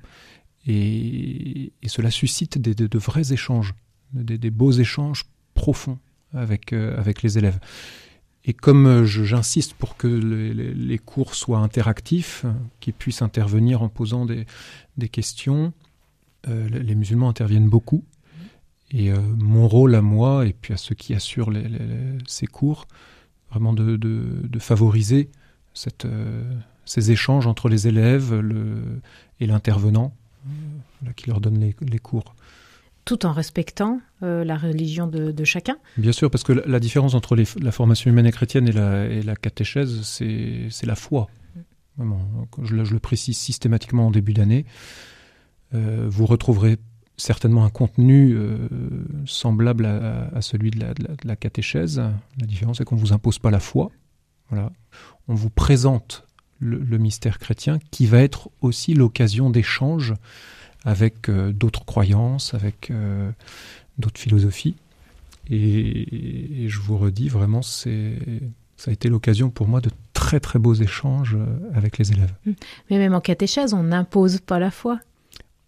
et, 0.67 1.73
cela 1.87 2.11
suscite 2.11 2.57
des, 2.57 2.75
de, 2.75 2.97
vrais 2.97 3.33
échanges, 3.33 3.73
des, 4.13 4.51
beaux 4.51 4.71
échanges 4.71 5.25
profonds 5.53 5.97
avec, 6.33 6.73
euh, 6.73 6.97
avec 6.97 7.23
les 7.23 7.37
élèves. 7.37 7.59
Et 8.43 8.53
comme 8.53 8.87
euh, 8.87 9.05
j'insiste 9.05 9.73
pour 9.73 9.97
que 9.97 10.07
les, 10.07 10.53
les, 10.73 10.97
cours 10.97 11.35
soient 11.35 11.59
interactifs, 11.59 12.45
qu'ils 12.79 12.93
puissent 12.93 13.21
intervenir 13.21 13.81
en 13.81 13.89
posant 13.89 14.25
des, 14.25 14.45
des 14.97 15.09
questions, 15.09 15.73
euh, 16.47 16.67
les 16.69 16.95
musulmans 16.95 17.29
interviennent 17.29 17.69
beaucoup. 17.69 18.03
Et 18.89 19.11
euh, 19.11 19.19
mon 19.37 19.67
rôle 19.67 19.95
à 19.95 20.01
moi, 20.01 20.45
et 20.45 20.53
puis 20.53 20.73
à 20.73 20.77
ceux 20.77 20.95
qui 20.95 21.13
assurent 21.13 21.51
ces 22.27 22.47
cours, 22.47 22.87
vraiment 23.49 23.73
de, 23.73 24.59
favoriser 24.59 25.29
cette, 25.73 26.05
euh, 26.05 26.43
ces 26.85 27.11
échanges 27.11 27.47
entre 27.47 27.69
les 27.69 27.87
élèves 27.87 28.33
et 29.39 29.45
l'intervenant 29.45 30.13
qui 31.15 31.29
leur 31.29 31.39
donne 31.39 31.59
les, 31.59 31.99
cours. 31.99 32.35
Tout 33.05 33.25
en 33.25 33.31
respectant 33.31 34.01
la 34.21 34.57
religion 34.57 35.07
de, 35.07 35.43
chacun 35.43 35.77
Bien 35.97 36.11
sûr, 36.11 36.31
parce 36.31 36.43
que 36.43 36.51
la, 36.51 36.79
différence 36.79 37.13
entre 37.13 37.35
la 37.35 37.71
formation 37.71 38.09
humaine 38.09 38.25
et 38.25 38.31
chrétienne 38.31 38.67
et 38.67 38.71
la, 38.71 39.05
et 39.05 39.21
la 39.21 39.35
catéchèse, 39.35 40.01
c'est 40.01 40.85
la 40.85 40.95
foi. 40.95 41.29
Vraiment, 41.97 42.21
je, 42.63 42.83
je, 42.83 42.93
le 42.93 42.99
précise 42.99 43.37
systématiquement 43.37 44.07
en 44.07 44.11
début 44.11 44.33
d'année. 44.33 44.65
Euh, 45.73 46.07
vous 46.09 46.25
retrouverez 46.25 46.77
certainement 47.17 47.65
un 47.65 47.69
contenu 47.69 48.33
euh, 48.33 48.67
semblable 49.25 49.85
à, 49.85 50.41
celui 50.41 50.71
de 50.71 50.83
la, 51.23 51.35
catéchèse. 51.35 52.01
La 52.39 52.47
différence, 52.47 52.79
c'est 52.79 52.83
qu'on 52.83 52.95
ne 52.95 53.01
vous 53.01 53.13
impose 53.13 53.39
pas 53.39 53.51
la 53.51 53.59
foi. 53.59 53.91
Voilà. 54.49 54.71
On 55.27 55.35
vous 55.35 55.49
présente 55.49 56.25
le, 56.59 56.97
mystère 56.97 57.37
chrétien 57.37 57.79
qui 57.91 58.05
va 58.07 58.19
être 58.19 58.49
aussi 58.61 58.93
l'occasion 58.93 59.49
d'échanges 59.49 60.13
avec 60.83 61.29
d'autres 61.29 61.85
croyances, 61.85 62.55
avec 62.55 62.91
d'autres 63.99 64.19
philosophies. 64.19 64.75
Et, 65.49 66.65
je 66.67 66.79
vous 66.79 66.97
redis, 66.97 67.29
vraiment, 67.29 67.61
ça 67.61 67.89
a 68.87 68.91
été 68.91 69.09
l'occasion 69.09 69.51
pour 69.51 69.67
moi 69.67 69.79
de 69.79 69.91
très 70.13 70.39
très 70.39 70.57
beaux 70.57 70.73
échanges 70.73 71.37
avec 71.75 71.99
les 71.99 72.11
élèves. 72.11 72.33
Mais 72.89 72.97
même 72.97 73.13
en 73.13 73.21
catéchèse, 73.21 73.75
on 73.75 73.83
n'impose 73.83 74.39
pas 74.39 74.57
la 74.57 74.71
foi. 74.71 74.99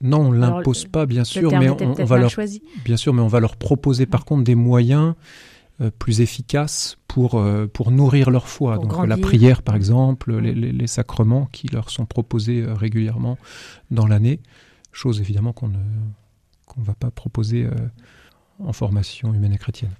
Non, 0.03 0.27
on 0.27 0.31
l'impose 0.31 0.85
pas, 0.85 1.05
bien 1.05 1.23
sûr, 1.23 1.49
mais 1.57 1.69
on, 1.69 2.03
va 2.03 2.17
leur, 2.17 2.31
bien 2.83 2.97
sûr, 2.97 3.13
mais 3.13 3.21
on 3.21 3.27
va 3.27 3.39
leur 3.39 3.55
proposer 3.55 4.05
par 4.05 4.25
contre 4.25 4.43
des 4.43 4.55
moyens 4.55 5.15
euh, 5.81 5.89
plus 5.97 6.21
efficaces 6.21 6.97
pour 7.07 7.35
euh, 7.35 7.67
pour 7.67 7.89
nourrir 7.89 8.29
leur 8.29 8.47
foi. 8.47 8.77
Donc 8.77 9.07
la 9.07 9.17
prière, 9.17 9.63
par 9.63 9.75
exemple, 9.75 10.37
les, 10.37 10.53
les, 10.53 10.87
sacrements 10.87 11.47
qui 11.51 11.67
leur 11.67 11.89
sont 11.89 12.05
proposés 12.05 12.61
euh, 12.61 12.73
régulièrement 12.73 13.37
dans 13.91 14.05
l'année, 14.05 14.41
chose 14.91 15.21
évidemment 15.21 15.53
qu'on 15.53 15.69
ne 15.69 15.79
qu'on 16.65 16.81
va 16.81 16.93
pas 16.95 17.11
proposer 17.11 17.67
en 18.59 18.73
formation 18.73 19.33
humaine 19.33 19.53
et 19.53 19.57
chrétienne. 19.57 19.93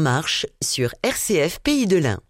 Marche 0.00 0.46
sur 0.62 0.92
RCF 1.02 1.60
Pays 1.60 1.86
de 1.86 1.98
l'Ain. 1.98 2.20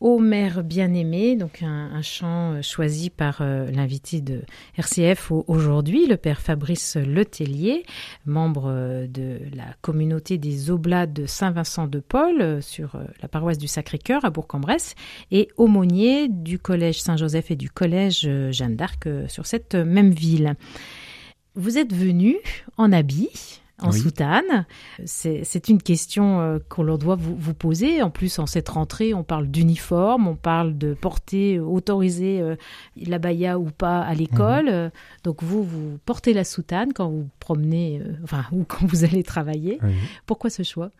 Ô 0.00 0.18
mère 0.18 0.64
bien-aimée, 0.64 1.36
donc 1.36 1.62
un, 1.62 2.00
chant 2.00 2.54
euh, 2.54 2.62
choisi 2.62 3.10
par 3.10 3.42
euh, 3.42 3.70
l'invité 3.70 4.22
de 4.22 4.40
RCF 4.78 5.30
aujourd'hui, 5.30 6.06
le 6.06 6.16
père 6.16 6.40
Fabrice 6.40 6.96
Letellier, 6.96 7.84
membre 8.24 8.70
euh, 8.70 9.06
de 9.06 9.40
la 9.54 9.74
communauté 9.82 10.38
des 10.38 10.70
Oblats 10.70 11.06
de 11.06 11.26
Saint-Vincent 11.26 11.86
de 11.86 12.00
Paul 12.00 12.62
sur 12.62 12.98
la 13.20 13.28
paroisse 13.28 13.58
du 13.58 13.68
Sacré-Cœur 13.68 14.24
à 14.24 14.30
Bourg-en-Bresse 14.30 14.94
et 15.30 15.48
aumônier 15.58 16.28
du 16.28 16.58
collège 16.58 17.02
Saint-Joseph 17.02 17.50
et 17.50 17.56
du 17.56 17.68
collège 17.68 18.28
Jeanne 18.50 18.76
d'Arc 18.76 19.06
sur 19.28 19.44
cette 19.44 19.74
même 19.74 20.12
ville. 20.12 20.54
Vous 21.56 21.76
êtes 21.76 21.92
venu 21.92 22.38
en 22.78 22.90
habit 22.90 23.60
en 23.82 23.92
soutane. 23.92 24.66
C'est 25.04 25.68
une 25.68 25.82
question 25.82 26.40
euh, 26.40 26.58
qu'on 26.68 26.84
doit 26.96 27.16
vous, 27.16 27.54
poser. 27.54 28.02
En 28.02 28.10
plus, 28.10 28.38
en 28.38 28.46
cette 28.46 28.68
rentrée, 28.68 29.14
on 29.14 29.24
parle 29.24 29.48
d'uniforme, 29.48 30.28
on 30.28 30.36
parle 30.36 30.76
de 30.78 30.94
porter, 30.94 31.56
euh, 31.56 31.64
autoriser 31.64 32.40
euh, 32.40 32.56
la 32.96 33.18
baya 33.18 33.58
ou 33.58 33.70
pas 33.70 34.00
à 34.00 34.14
l'école. 34.14 34.70
Mhm. 34.70 34.90
Donc 35.24 35.42
vous, 35.42 35.64
vous 35.64 35.98
portez 36.04 36.32
la 36.32 36.44
soutane 36.44 36.92
quand 36.92 37.08
vous 37.08 37.28
promenez, 37.38 38.02
enfin, 38.22 38.44
ou 38.52 38.64
quand 38.64 38.86
vous 38.86 39.04
allez 39.04 39.22
travailler. 39.22 39.78
Pourquoi 40.26 40.50
ce 40.50 40.62
choix? 40.62 40.90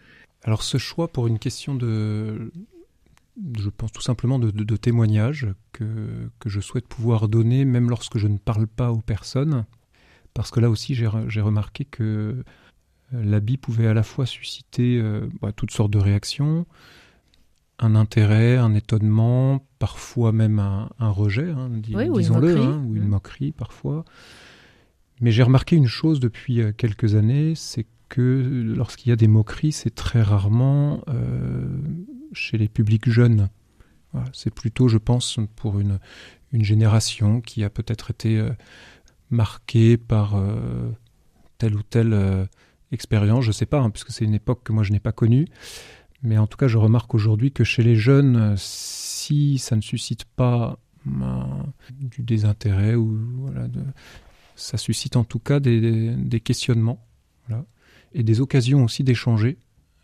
Alors 0.42 0.62
ce 0.62 0.78
choix 0.78 1.08
pour 1.08 1.26
une 1.26 1.38
question 1.38 1.74
de, 1.74 2.50
je 3.58 3.68
pense 3.68 3.92
tout 3.92 4.00
simplement 4.00 4.38
de, 4.38 4.50
de, 4.50 4.76
témoignage 4.76 5.48
que, 5.72 6.30
que 6.38 6.48
je 6.48 6.60
souhaite 6.60 6.88
pouvoir 6.88 7.28
donner, 7.28 7.66
même 7.66 7.90
lorsque 7.90 8.16
je 8.16 8.26
ne 8.26 8.38
parle 8.38 8.66
pas 8.66 8.90
aux 8.90 9.00
personnes. 9.00 9.66
Parce 10.34 10.50
que 10.50 10.60
là 10.60 10.70
aussi, 10.70 10.94
j'ai 10.94 11.40
remarqué 11.40 11.84
que 11.84 12.44
l'habit 13.12 13.56
pouvait 13.56 13.86
à 13.86 13.94
la 13.94 14.02
fois 14.02 14.26
susciter 14.26 14.98
euh, 14.98 15.28
bah, 15.40 15.52
toutes 15.52 15.70
sortes 15.70 15.90
de 15.90 15.98
réactions, 15.98 16.66
un 17.78 17.94
intérêt, 17.94 18.56
un 18.56 18.74
étonnement, 18.74 19.66
parfois 19.78 20.32
même 20.32 20.58
un, 20.58 21.10
rejet, 21.10 21.50
hein, 21.50 21.70
disons-le, 21.70 22.60
hein, 22.60 22.84
ou 22.86 22.94
une 22.96 23.04
mmh. 23.04 23.08
moquerie 23.08 23.52
parfois. 23.52 24.04
Mais 25.20 25.32
j'ai 25.32 25.42
remarqué 25.42 25.76
une 25.76 25.86
chose 25.86 26.20
depuis 26.20 26.60
euh, 26.60 26.72
quelques 26.72 27.14
années, 27.14 27.54
c'est 27.54 27.86
que 28.08 28.64
lorsqu'il 28.76 29.10
y 29.10 29.12
a 29.12 29.16
des 29.16 29.28
moqueries, 29.28 29.72
c'est 29.72 29.94
très 29.94 30.22
rarement 30.22 31.02
euh, 31.08 31.68
chez 32.32 32.58
les 32.58 32.68
publics 32.68 33.08
jeunes. 33.08 33.48
c'est 34.32 34.52
plutôt, 34.52 34.88
je 34.88 34.98
pense, 34.98 35.38
pour 35.54 35.78
une, 35.78 36.00
une 36.52 36.64
génération 36.64 37.40
qui 37.40 37.62
a 37.62 37.70
peut-être 37.70 38.10
été 38.10 38.44
marquée 39.30 39.96
par 39.96 40.34
tel 41.58 41.76
ou 41.76 41.82
tel 41.84 42.48
expérience, 42.92 43.44
je 43.44 43.52
sais 43.52 43.66
pas, 43.66 43.80
hein, 43.80 43.90
puisque 43.90 44.10
c'est 44.10 44.24
une 44.24 44.34
époque 44.34 44.62
que 44.64 44.72
moi 44.72 44.82
je 44.82 44.92
n'ai 44.92 45.00
pas 45.00 45.12
connue. 45.12 45.46
Mais 46.22 46.36
en 46.36 46.46
tout 46.46 46.58
cas, 46.58 46.68
je 46.68 46.76
remarque 46.76 47.14
aujourd'hui 47.14 47.50
que 47.50 47.64
chez 47.64 47.82
les 47.82 47.96
jeunes, 47.96 48.54
si 48.56 49.58
ça 49.58 49.76
ne 49.76 49.80
suscite 49.80 50.24
pas 50.24 50.78
ben, 51.06 51.72
du 51.98 52.22
désintérêt 52.22 52.94
ou 52.94 53.18
ça 54.54 54.76
suscite 54.76 55.16
en 55.16 55.24
tout 55.24 55.38
cas 55.38 55.60
des, 55.60 56.40
questionnements 56.44 57.02
et 58.12 58.22
des 58.22 58.40
occasions 58.40 58.84
aussi 58.84 59.02
d'échanger 59.02 59.56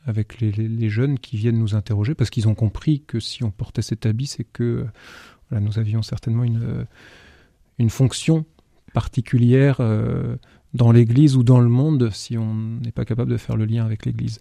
avec 0.06 0.40
les, 0.40 0.88
jeunes 0.88 1.18
qui 1.18 1.36
viennent 1.36 1.58
nous 1.58 1.74
interroger 1.74 2.14
parce 2.14 2.30
qu'ils 2.30 2.48
ont 2.48 2.54
compris 2.54 3.02
que 3.06 3.20
si 3.20 3.44
on 3.44 3.50
portait 3.50 3.82
cet 3.82 4.06
habit, 4.06 4.26
c'est 4.26 4.44
que 4.44 4.86
nous 5.50 5.78
avions 5.78 6.00
certainement 6.00 6.44
une, 6.44 6.86
une 7.78 7.90
fonction 7.90 8.46
particulière. 8.96 9.76
Euh, 9.80 10.36
dans 10.76 10.92
l'Église 10.92 11.36
ou 11.36 11.42
dans 11.42 11.60
le 11.60 11.68
monde 11.68 12.10
si 12.12 12.38
on 12.38 12.54
n'est 12.54 12.92
pas 12.92 13.04
capable 13.04 13.30
de 13.30 13.36
faire 13.36 13.56
le 13.56 13.64
lien 13.64 13.84
avec 13.84 14.06
l'Église. 14.06 14.40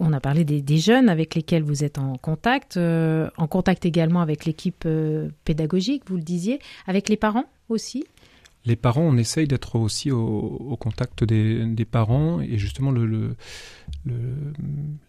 On 0.00 0.12
a 0.12 0.20
parlé 0.20 0.44
des, 0.44 0.78
jeunes 0.78 1.08
avec 1.08 1.34
lesquels 1.34 1.62
vous 1.62 1.84
êtes 1.84 1.98
en 1.98 2.16
contact, 2.16 2.76
euh, 2.76 3.28
en 3.36 3.46
contact 3.46 3.86
également 3.86 4.20
avec 4.20 4.44
l'équipe 4.44 4.84
euh, 4.86 5.28
pédagogique, 5.44 6.04
vous 6.06 6.16
le 6.16 6.22
disiez, 6.22 6.60
avec 6.86 7.08
les 7.08 7.16
parents 7.16 7.46
aussi? 7.68 8.04
Les 8.66 8.76
parents, 8.76 9.02
on 9.02 9.16
essaye 9.18 9.46
d'être 9.46 9.76
aussi 9.76 10.10
au, 10.10 10.76
contact 10.80 11.22
des, 11.22 11.84
parents 11.84 12.40
et 12.40 12.56
justement 12.56 12.90
le, 12.90 13.36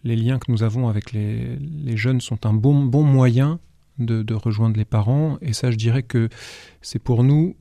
les 0.04 0.16
liens 0.16 0.38
que 0.38 0.52
nous 0.52 0.62
avons 0.62 0.88
avec 0.88 1.12
les, 1.12 1.96
jeunes 1.96 2.20
sont 2.20 2.44
un 2.44 2.52
bon, 2.52 2.84
bon 2.84 3.02
moyen 3.02 3.58
de, 3.98 4.22
de, 4.22 4.34
rejoindre 4.34 4.76
les 4.76 4.84
parents 4.84 5.38
et 5.40 5.54
ça 5.54 5.70
je 5.70 5.76
dirais 5.76 6.02
que 6.02 6.28
c'est 6.82 6.98
pour 6.98 7.24
nous 7.24 7.56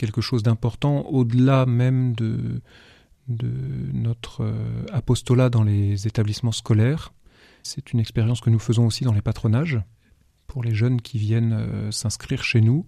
quelque 0.00 0.22
chose 0.22 0.42
d'important 0.42 1.02
au-delà 1.02 1.66
même 1.66 2.14
de, 2.14 2.62
notre 3.92 4.42
euh, 4.42 4.84
apostolat 4.92 5.50
dans 5.50 5.62
les 5.62 6.08
établissements 6.08 6.52
scolaires. 6.52 7.12
C'est 7.62 7.92
une 7.92 8.00
expérience 8.00 8.40
que 8.40 8.50
nous 8.50 8.58
faisons 8.58 8.86
aussi 8.86 9.04
dans 9.04 9.12
les 9.12 9.20
patronages 9.20 9.78
pour 10.48 10.64
les 10.64 10.74
jeunes 10.74 11.00
qui 11.00 11.18
viennent 11.18 11.52
euh, 11.52 11.90
s'inscrire 11.92 12.42
chez 12.42 12.60
nous. 12.60 12.86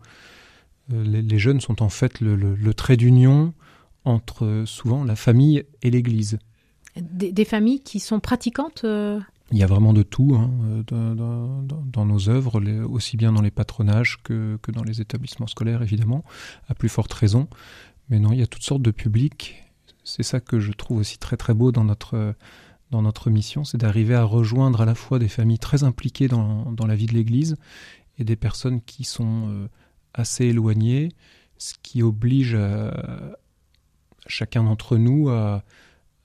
Euh, 0.93 1.05
les, 1.05 1.39
jeunes 1.39 1.61
sont 1.61 1.83
en 1.83 1.91
fait 1.91 2.21
le, 2.21 2.75
trait 2.75 2.97
d'union 2.97 3.53
entre 4.05 4.65
souvent 4.67 5.05
la 5.05 5.15
famille 5.15 5.65
et 5.83 5.91
l'Église. 5.91 6.39
Des, 6.97 7.45
familles 7.45 7.81
qui 7.81 8.01
sont 8.01 8.19
pratiquantes 8.19 8.85
il 9.53 9.59
y 9.59 9.63
a 9.63 9.67
vraiment 9.67 9.93
de 9.93 10.03
tout 10.03 10.35
hein, 10.35 10.51
dans, 10.91 12.07
nos 12.07 12.29
œuvres, 12.29 12.61
aussi 12.87 13.17
bien 13.17 13.33
dans 13.33 13.43
les 13.43 13.51
patronages 13.51 14.19
que, 14.23 14.59
que, 14.63 14.73
dans 14.73 14.83
les 14.83 15.01
établissements 15.01 15.47
scolaires, 15.47 15.83
évidemment, 15.83 16.25
à 16.69 16.75
plus 16.75 16.89
forte 16.89 17.13
raison. 17.13 17.49
Mais 18.09 18.19
non, 18.19 18.33
il 18.33 18.39
y 18.39 18.43
a 18.43 18.47
toutes 18.47 18.63
sortes 18.63 18.83
de 18.83 18.91
publics. 18.91 19.63
C'est 20.05 20.23
ça 20.23 20.41
que 20.41 20.59
je 20.59 20.73
trouve 20.73 20.99
aussi 20.99 21.19
très 21.19 21.37
très 21.37 21.55
beau 21.55 21.71
dans 21.71 21.85
notre, 21.85 22.35
dans 22.91 23.03
notre 23.03 23.31
mission, 23.31 23.65
c'est 23.65 23.79
d'arriver 23.79 24.15
à 24.15 24.25
rejoindre 24.25 24.81
à 24.81 24.87
la 24.87 24.95
fois 24.95 25.19
des 25.19 25.29
familles 25.29 25.59
très 25.59 25.85
impliquées 25.85 26.29
dans, 26.29 26.73
dans 26.73 26.87
la 26.87 26.97
vie 26.97 27.07
de 27.07 27.15
l'Église 27.15 27.57
et 28.19 28.25
des 28.25 28.37
personnes 28.37 28.81
qui 28.81 29.05
sont 29.05 29.49
euh, 29.49 29.69
assez 30.15 30.47
éloignées, 30.47 31.11
ce 31.59 31.75
qui 31.83 32.03
oblige 32.03 32.57
chacun 34.27 34.65
d'entre 34.65 34.97
nous 34.97 35.29
à 35.29 35.63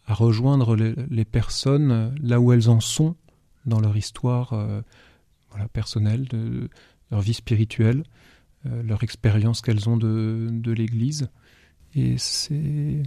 à 0.07 0.13
rejoindre 0.13 0.75
les, 0.75 1.25
personnes 1.25 2.15
là 2.21 2.39
où 2.39 2.53
elles 2.53 2.69
en 2.69 2.79
sont 2.79 3.15
dans 3.65 3.81
leur 3.81 3.97
histoire 3.97 4.53
euh, 4.53 4.81
personnelle, 5.73 6.25
leur 7.11 7.19
vie 7.19 7.33
spirituelle, 7.33 8.03
euh, 8.65 8.81
leur 8.83 9.03
expérience 9.03 9.61
qu'elles 9.61 9.89
ont 9.89 9.97
de, 9.97 10.47
de 10.49 10.71
l'Église. 10.71 11.29
Et 11.93 12.17
c'est 12.17 13.03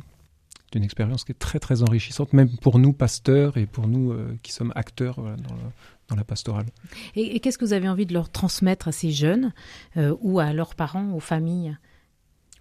une 0.75 0.85
expérience 0.85 1.25
qui 1.25 1.33
est 1.33 1.39
très 1.39 1.59
très 1.59 1.83
enrichissante, 1.83 2.35
même 2.35 2.55
pour 2.59 2.79
nous 2.79 2.93
pasteurs 2.93 3.57
et 3.57 3.67
pour 3.67 3.89
nous 3.89 4.15
qui 4.43 4.53
sommes 4.53 4.73
acteurs 4.77 5.17
dans, 5.17 6.17
la 6.17 6.25
pastorale. 6.25 6.67
Et, 7.15 7.41
qu'est-ce 7.41 7.57
que 7.57 7.65
vous 7.65 7.73
avez 7.73 7.89
envie 7.89 8.07
de 8.07 8.13
leur 8.13 8.31
transmettre 8.31 8.89
à 8.89 8.93
ces 8.93 9.13
jeunes 9.13 9.53
ou 9.97 10.41
à 10.41 10.53
leurs 10.53 10.75
parents, 10.75 11.13
aux 11.13 11.21
familles? 11.21 11.77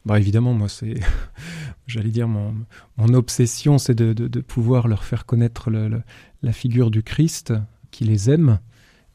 Bah 0.10 0.20
évidemment, 0.20 0.56
moi, 0.56 0.68
c'est, 0.70 0.96
j'allais 1.86 2.10
dire, 2.10 2.28
mon, 2.28 2.56
mon 2.98 3.14
obsession, 3.14 3.78
c'est 3.78 3.94
de, 3.94 4.12
de, 4.14 4.42
pouvoir 4.42 4.88
leur 4.88 5.04
faire 5.04 5.28
connaître 5.28 5.70
la 5.70 6.52
figure 6.52 6.90
du 6.90 7.04
Christ 7.04 7.54
qui 7.92 8.06
les 8.06 8.32
aime 8.32 8.58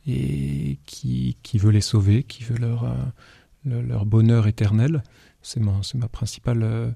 et 0.07 0.79
qui, 0.87 1.37
qui 1.43 1.59
veut 1.59 1.73
les 1.73 1.81
sauver, 1.81 2.23
qui 2.23 2.45
veut 2.45 2.59
leur, 2.59 2.85
euh, 2.85 3.83
leur 3.83 4.07
bonheur 4.07 4.47
éternel. 4.47 5.03
C'est 5.43 5.59
ma, 5.59 5.81
principale, 6.13 6.63
euh, 6.63 6.91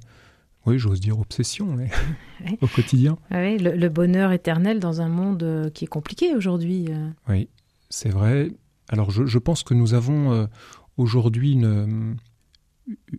oui, 0.65 0.79
j'ose 0.79 1.01
dire 1.01 1.19
obsession 1.19 1.77
au 2.61 2.69
quotidien. 2.69 3.19
Oui, 3.33 3.59
le, 3.59 3.89
bonheur 3.89 4.31
éternel 4.31 4.79
dans 4.79 5.01
un 5.01 5.09
monde 5.09 5.43
euh, 5.43 5.71
qui 5.71 5.87
est 5.87 5.89
compliqué 5.89 6.37
aujourd'hui. 6.37 6.87
Oui, 7.29 7.49
c'est 7.91 8.11
vrai. 8.11 8.53
Alors 8.91 9.11
je, 9.11 9.27
je, 9.27 9.39
pense 9.39 9.65
que 9.65 9.75
nous 9.75 9.93
avons 9.93 10.49
aujourd'hui 10.97 11.51
une 11.55 12.17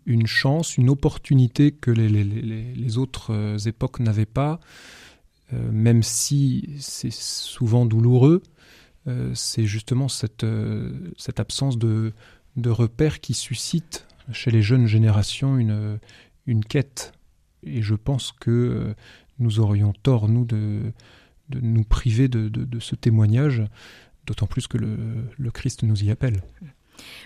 une 0.06 0.28
chance, 0.28 0.78
une 0.78 0.90
opportunité 0.90 1.72
que 1.72 1.92
les, 1.92 2.98
autres 2.98 3.34
euh, 3.34 3.58
époques 3.58 4.00
n'avaient 4.00 4.26
pas, 4.26 4.60
euh, 5.54 5.72
même 5.72 6.04
si 6.04 6.70
c'est 6.80 7.12
souvent 7.12 7.86
douloureux, 7.86 8.44
euh, 9.08 9.32
c'est 9.34 9.66
justement 9.66 10.08
cette, 10.08 10.46
absence 11.38 11.78
de, 11.78 12.14
de 12.56 12.70
repères 12.70 13.20
qui 13.20 13.34
suscite 13.34 14.08
chez 14.32 14.52
les 14.52 14.62
jeunes 14.62 14.86
générations 14.86 15.58
une, 15.58 16.66
quête. 16.68 17.14
Et 17.64 17.82
je 17.82 17.96
pense 17.96 18.32
que 18.32 18.96
nous 19.38 19.60
aurions 19.60 19.94
tort, 19.94 20.28
nous, 20.28 20.46
de, 20.46 20.92
nous 21.50 21.84
priver 21.84 22.28
de, 22.28 22.80
ce 22.80 22.96
témoignage, 22.96 23.64
d'autant 24.26 24.48
plus 24.48 24.68
que 24.68 24.78
le 24.78 25.52
Christ 25.52 25.84
nous 25.84 26.04
y 26.04 26.12
appelle. 26.12 26.42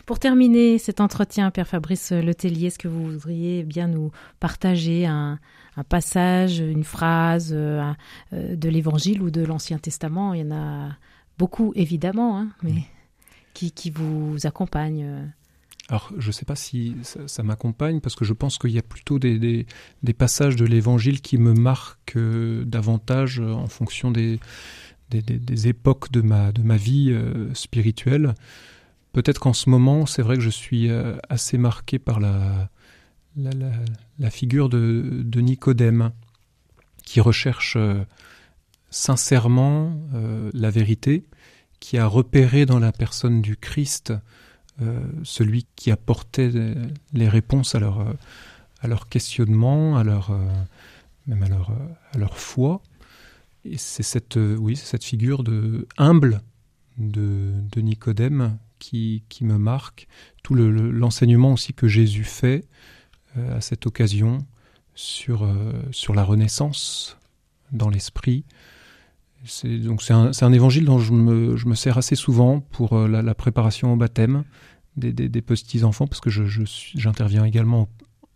Pour 0.06 0.20
terminer 0.20 0.78
cet 0.78 1.00
entretien, 1.00 1.52
Père 1.52 1.68
Fabrice 1.68 2.12
Letellier, 2.12 2.68
est-ce 2.68 2.80
que 2.80 2.88
vous 2.88 3.12
voudriez 3.12 3.64
bien 3.64 3.88
nous 3.88 4.12
partager 4.40 5.06
un, 5.06 5.40
passage, 5.90 6.60
une 6.60 6.84
phrase 6.84 7.52
euh, 7.54 7.82
euh, 8.34 8.56
de 8.56 8.70
l'Évangile 8.70 9.22
ou 9.22 9.32
de 9.32 9.44
l'Ancien 9.44 9.78
Testament? 9.78 10.34
Il 10.34 10.42
y 10.42 10.44
en 10.44 10.56
a 10.56 10.90
beaucoup, 11.38 11.72
évidemment, 11.76 12.38
hein, 12.38 12.50
mais 12.62 12.84
qui, 13.54 13.72
qui, 13.72 13.90
vous 13.90 14.38
accompagne 14.44 15.04
euh? 15.06 15.26
alors, 15.90 16.12
je 16.18 16.28
ne 16.28 16.32
sais 16.32 16.46
pas 16.46 16.56
si 16.56 16.96
ça, 17.02 17.44
m'accompagne, 17.44 18.00
parce 18.00 18.16
que 18.16 18.26
je 18.26 18.34
pense 18.34 18.58
qu'il 18.58 18.72
y 18.72 18.80
a 18.80 18.84
plutôt 18.84 19.20
des, 19.20 19.66
des, 20.02 20.14
passages 20.14 20.56
de 20.56 20.66
l'Évangile 20.66 21.22
qui 21.22 21.38
me 21.38 21.54
marquent 21.54 22.18
davantage 22.18 23.40
en 23.40 23.68
fonction 23.68 24.10
des, 24.10 24.40
des, 25.10 25.68
époques 25.68 26.10
de 26.12 26.22
ma, 26.22 26.54
de 26.54 26.62
ma 26.62 26.78
vie 26.78 27.14
spirituelle. 27.54 28.34
Peut-être 29.14 29.40
qu'en 29.40 29.54
ce 29.54 29.70
moment, 29.70 30.08
c'est 30.08 30.24
vrai 30.24 30.36
que 30.36 30.42
je 30.42 30.50
suis 30.50 30.90
euh, 30.90 31.16
assez 31.30 31.60
marqué 31.60 32.00
par 32.00 32.20
la, 32.20 32.70
figure 34.32 34.70
de, 34.70 35.40
Nicodème, 35.40 36.12
qui 37.06 37.22
recherche 37.22 37.76
euh, 37.78 38.04
sincèrement 38.90 39.96
euh, 40.16 40.50
la 40.54 40.72
vérité, 40.72 41.26
qui 41.80 42.00
a 42.00 42.08
repéré 42.08 42.66
dans 42.66 42.80
la 42.80 42.92
personne 42.92 43.42
du 43.42 43.56
Christ 43.56 44.14
celui 45.24 45.68
qui 45.76 45.92
apportait 45.92 46.52
les 47.14 47.30
réponses 47.30 47.76
à 47.76 47.80
leur, 47.80 49.08
questionnement, 49.08 49.96
à 49.98 50.04
leur, 50.04 50.36
même 51.28 51.44
à 51.44 52.18
leur, 52.18 52.38
foi. 52.38 52.82
Et 53.66 53.78
c'est 53.78 54.02
cette, 54.02 54.36
oui, 54.36 54.76
cette 54.76 55.04
figure 55.04 55.44
de 55.44 55.88
humble 55.98 56.42
de 56.98 57.82
Nicodème 57.82 58.58
qui, 58.84 59.44
me 59.44 59.58
marque, 59.58 60.08
tout 60.44 60.56
l'enseignement 60.56 61.54
aussi 61.54 61.74
que 61.74 61.88
Jésus 61.88 62.24
fait 62.24 62.66
euh, 63.38 63.58
à 63.58 63.62
cette 63.62 63.86
occasion 63.88 64.46
sur, 64.96 65.44
euh, 65.44 65.82
sur 65.92 66.14
la 66.14 66.24
renaissance 66.24 67.18
dans 67.72 67.90
l'esprit. 67.90 68.46
C'est 69.46 69.80
un, 70.12 70.54
évangile 70.54 70.86
dont 70.86 71.00
je 71.00 71.12
me, 71.12 71.58
je 71.58 71.68
me, 71.68 71.76
sers 71.76 71.98
assez 71.98 72.16
souvent 72.16 72.62
pour 72.62 72.94
euh, 72.94 73.08
la, 73.08 73.36
préparation 73.36 73.94
au 73.94 73.98
baptême 73.98 74.44
des, 74.96 75.42
petits 75.42 75.84
enfants 75.84 76.08
parce 76.08 76.22
que 76.22 76.30
je, 76.30 76.64
j'interviens 76.96 77.44
également 77.44 77.90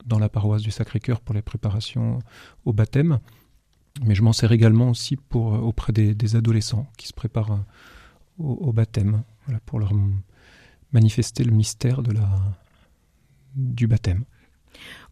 dans 0.06 0.20
la 0.20 0.28
paroisse 0.28 0.62
du 0.62 0.72
Sacré-Cœur 0.72 1.22
pour 1.22 1.36
les 1.36 1.42
préparations 1.42 2.20
au 2.66 2.74
baptême, 2.74 3.20
mais 4.04 4.16
je 4.16 4.22
m'en 4.22 4.34
sers 4.34 4.52
également 4.52 4.90
aussi 4.90 5.16
pour 5.18 5.54
auprès 5.64 5.94
des, 5.94 6.36
adolescents 6.36 6.88
qui 6.98 7.08
se 7.08 7.14
préparent 7.14 7.60
au, 8.40 8.74
baptême, 8.74 9.24
pour 9.66 9.80
leur 9.80 9.94
manifester 10.92 11.44
le 11.44 11.52
mystère 11.52 12.02
de 12.02 12.12
la, 12.12 12.28
du 13.56 13.88
baptême. 13.88 14.24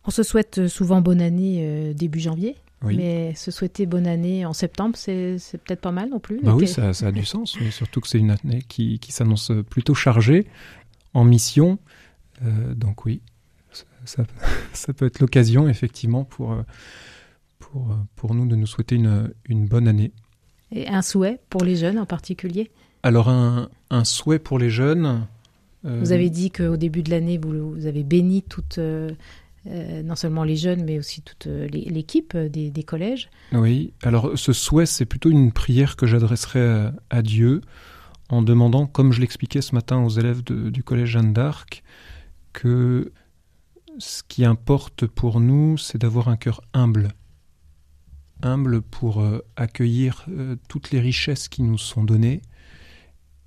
On 0.06 0.12
se 0.12 0.24
souhaite 0.24 0.68
souvent 0.68 1.02
bonne 1.02 1.22
année 1.22 1.60
euh, 1.62 1.94
début 1.94 2.20
janvier, 2.20 2.56
mais 2.84 3.34
se 3.34 3.50
souhaiter 3.50 3.88
bonne 3.88 4.06
année 4.06 4.46
en 4.46 4.54
septembre, 4.54 4.96
c'est 4.96 5.38
peut-être 5.66 5.82
pas 5.82 5.92
mal 5.92 6.10
non 6.10 6.20
plus. 6.20 6.40
Bah 6.44 6.54
oui, 6.54 6.68
ça, 6.68 6.90
a 6.90 7.12
du 7.12 7.26
sens, 7.26 7.58
mais 7.60 7.72
surtout 7.72 8.00
que 8.00 8.08
c'est 8.08 8.20
une 8.20 8.30
année 8.30 8.62
qui, 8.68 9.00
qui 9.00 9.12
s'annonce 9.12 9.52
plutôt 9.70 9.96
chargée 9.96 10.46
en 11.16 11.24
mission. 11.24 11.80
Euh, 12.44 12.76
donc 12.76 13.06
oui, 13.06 13.22
ça, 14.04 14.24
ça, 14.74 14.94
peut 14.94 15.08
être 15.08 15.20
l'occasion 15.20 15.68
effectivement 15.68 16.26
pour, 16.26 16.56
pour, 17.58 17.98
pour 18.16 18.36
nous 18.36 18.46
de 18.46 18.56
nous 18.56 18.68
souhaiter 18.68 18.96
une, 18.96 19.34
une 19.50 19.66
bonne 19.66 19.88
année. 19.88 20.12
Et 20.72 20.88
un 20.88 21.02
souhait 21.02 21.40
pour 21.50 21.64
les 21.64 21.76
jeunes 21.76 21.98
en 21.98 22.06
particulier? 22.06 22.70
Alors 23.02 23.30
un, 23.30 23.70
un 23.90 24.04
souhait 24.04 24.40
pour 24.40 24.60
les 24.60 24.70
jeunes, 24.70 25.28
vous 25.86 26.12
avez 26.12 26.30
dit 26.30 26.50
qu'au 26.50 26.78
début 26.78 27.04
de 27.04 27.12
l'année, 27.12 27.38
vous, 27.38 27.86
avez 27.86 28.04
béni 28.04 28.42
toute, 28.42 28.80
euh, 28.80 29.12
euh, 29.68 30.02
non 30.02 30.16
seulement 30.16 30.44
les 30.44 30.56
jeunes, 30.56 30.84
mais 30.84 30.98
aussi 30.98 31.22
toute 31.22 31.46
l'équipe 31.46 32.36
des, 32.36 32.84
collèges. 32.84 33.30
Oui, 33.52 33.94
alors 34.02 34.32
ce 34.36 34.52
souhait, 34.52 34.88
c'est 34.88 35.06
plutôt 35.06 35.30
une 35.30 35.52
prière 35.52 35.96
que 35.96 36.08
j'adresserai 36.08 36.90
à, 37.10 37.22
Dieu 37.22 37.62
en 38.30 38.42
demandant, 38.42 38.88
comme 38.88 39.12
je 39.12 39.22
l'expliquais 39.22 39.62
ce 39.62 39.76
matin 39.76 40.04
aux 40.04 40.10
élèves 40.10 40.44
du 40.44 40.84
collège 40.84 41.10
Jeanne 41.10 41.34
d'Arc, 41.34 41.84
que 42.52 43.12
ce 44.00 44.24
qui 44.28 44.44
importe 44.44 45.06
pour 45.06 45.40
nous, 45.40 45.78
c'est 45.78 46.00
d'avoir 46.00 46.30
un 46.30 46.38
cœur 46.38 46.62
humble. 46.74 47.10
Humble 48.42 48.82
pour 48.82 49.24
accueillir 49.56 50.26
toutes 50.68 50.92
les 50.92 51.00
richesses 51.00 51.48
qui 51.48 51.62
nous 51.62 51.78
sont 51.78 52.04
données 52.04 52.42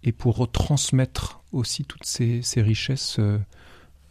et 0.05 0.13
pour 0.13 0.37
retransmettre 0.37 1.38
aussi 1.53 1.85
toutes 1.85 2.05
ces, 2.05 2.43
richesses 2.57 3.19
euh, 3.19 3.39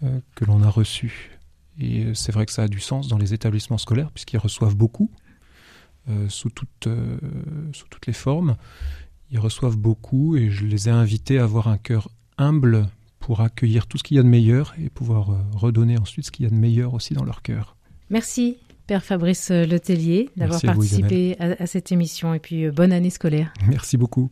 euh, 0.04 0.20
que 0.36 0.46
l'on 0.46 0.64
a 0.64 0.70
reçues. 0.70 1.32
Et 1.80 2.06
euh, 2.06 2.14
c'est 2.14 2.32
vrai 2.32 2.46
que 2.46 2.52
ça 2.52 2.64
a 2.64 2.68
du 2.68 2.80
sens 2.80 3.08
dans 3.08 3.18
les 3.18 3.34
établissements 3.34 3.78
scolaires, 3.78 4.12
puisqu'ils 4.12 4.40
reçoivent 4.40 4.76
beaucoup, 4.76 5.12
sous, 6.30 6.50
toutes, 6.50 6.88
sous 7.74 7.88
toutes 7.90 8.08
les 8.08 8.14
formes. 8.14 8.56
Ils 9.30 9.40
reçoivent 9.40 9.76
beaucoup 9.76 10.38
et 10.38 10.50
je 10.50 10.66
les 10.66 10.88
ai 10.88 10.92
invités 10.92 11.38
à 11.38 11.44
avoir 11.44 11.68
un 11.68 11.78
cœur 11.78 12.08
humble 12.38 12.88
pour 13.20 13.42
accueillir 13.42 13.88
tout 13.88 13.98
ce 13.98 14.04
qu'il 14.04 14.16
y 14.16 14.20
a 14.22 14.24
de 14.24 14.28
meilleur 14.30 14.74
et 14.82 14.90
pouvoir 14.90 15.32
redonner 15.54 15.98
ensuite 15.98 16.26
ce 16.26 16.32
qu'il 16.32 16.46
y 16.46 16.48
a 16.48 16.50
de 16.50 16.56
meilleur 16.56 16.94
aussi 16.94 17.14
dans 17.14 17.26
leur 17.26 17.42
cœur. 17.42 17.76
Merci, 18.10 18.56
Père 18.88 19.04
Fabrice 19.04 19.50
Letellier, 19.50 20.30
d'avoir 20.38 20.62
participé 20.62 21.36
à, 21.40 21.62
à, 21.62 21.68
cette 21.68 21.92
émission 21.92 22.34
et 22.34 22.40
puis 22.40 22.72
bonne 22.72 22.94
année 22.94 23.10
scolaire. 23.10 23.52
Merci 23.68 23.98
beaucoup. 23.98 24.32